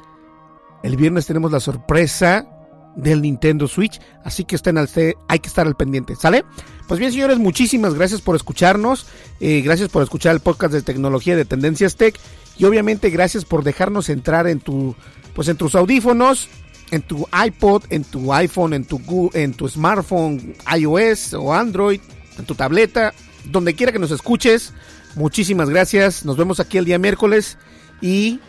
[0.83, 2.47] el viernes tenemos la sorpresa
[2.95, 3.99] del Nintendo Switch.
[4.23, 4.89] Así que estén al,
[5.27, 6.43] hay que estar al pendiente, ¿sale?
[6.87, 9.07] Pues bien, señores, muchísimas gracias por escucharnos.
[9.39, 12.19] Eh, gracias por escuchar el podcast de tecnología de Tendencias Tech.
[12.57, 14.95] Y obviamente, gracias por dejarnos entrar en tu,
[15.33, 16.49] pues en tus audífonos,
[16.91, 21.99] en tu iPod, en tu iPhone, en tu, en tu smartphone, iOS o Android,
[22.37, 23.13] en tu tableta,
[23.45, 24.73] donde quiera que nos escuches.
[25.15, 26.25] Muchísimas gracias.
[26.25, 27.57] Nos vemos aquí el día miércoles.
[28.01, 28.39] Y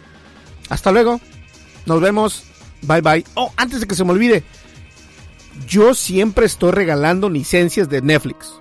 [0.69, 1.21] hasta luego.
[1.87, 2.45] Nos vemos.
[2.83, 3.25] Bye bye.
[3.35, 4.45] Oh, antes de que se me olvide.
[5.69, 8.53] Yo siempre estoy regalando licencias de Netflix.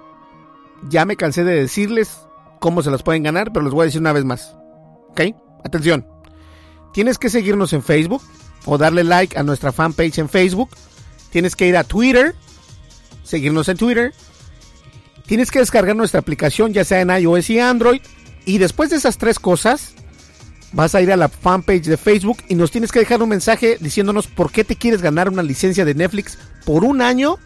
[0.90, 2.20] Ya me cansé de decirles
[2.60, 4.56] cómo se las pueden ganar, pero les voy a decir una vez más.
[5.10, 5.22] ¿Ok?
[5.64, 6.08] Atención.
[6.94, 8.22] Tienes que seguirnos en Facebook
[8.66, 10.70] o darle like a nuestra fanpage en Facebook.
[11.32, 12.36] Tienes que ir a Twitter,
[13.24, 14.14] seguirnos en Twitter.
[15.26, 18.02] Tienes que descargar nuestra aplicación ya sea en iOS y Android.
[18.46, 19.94] Y después de esas tres cosas,
[20.74, 23.78] vas a ir a la fanpage de Facebook y nos tienes que dejar un mensaje
[23.80, 27.38] diciéndonos por qué te quieres ganar una licencia de Netflix por un año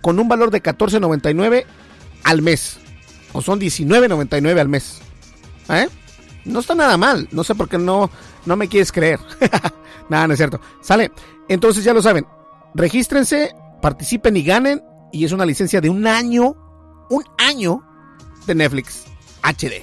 [0.00, 1.64] con un valor de 14.99
[2.24, 2.78] al mes.
[3.32, 4.98] O son 19.99 al mes.
[5.68, 5.88] ¿Eh?
[6.44, 7.28] No está nada mal.
[7.30, 8.10] No sé por qué no,
[8.46, 9.20] no me quieres creer.
[10.08, 10.60] nada, no es cierto.
[10.80, 11.12] Sale.
[11.48, 12.26] Entonces ya lo saben.
[12.74, 14.82] Regístrense, participen y ganen.
[15.12, 16.56] Y es una licencia de un año.
[17.10, 17.82] Un año
[18.46, 19.04] de Netflix
[19.42, 19.82] HD.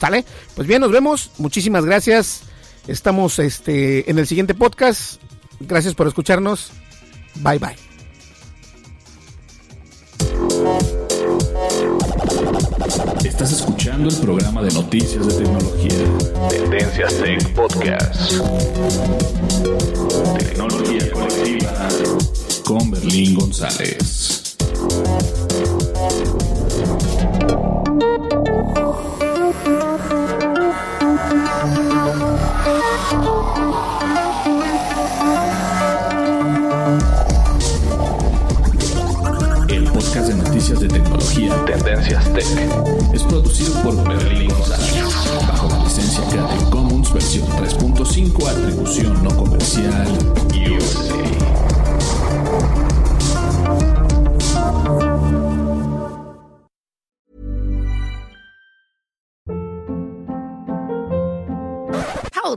[0.00, 0.24] ¿Sale?
[0.54, 1.30] Pues bien, nos vemos.
[1.38, 2.42] Muchísimas gracias.
[2.86, 5.20] Estamos este, en el siguiente podcast.
[5.60, 6.70] Gracias por escucharnos.
[7.36, 7.76] Bye bye.
[13.24, 16.48] Estás escuchando el programa de noticias de tecnología.
[16.48, 18.32] Tendencias Tech Podcast.
[20.38, 21.88] Tecnología colectiva
[22.64, 24.47] con Berlín González.
[40.26, 42.46] De noticias de tecnología Tendencias Tech.
[43.12, 45.04] Es producido por Berlín González,
[45.46, 50.18] bajo la licencia Creative Commons versión 3.5, atribución no comercial,
[50.54, 51.67] USA.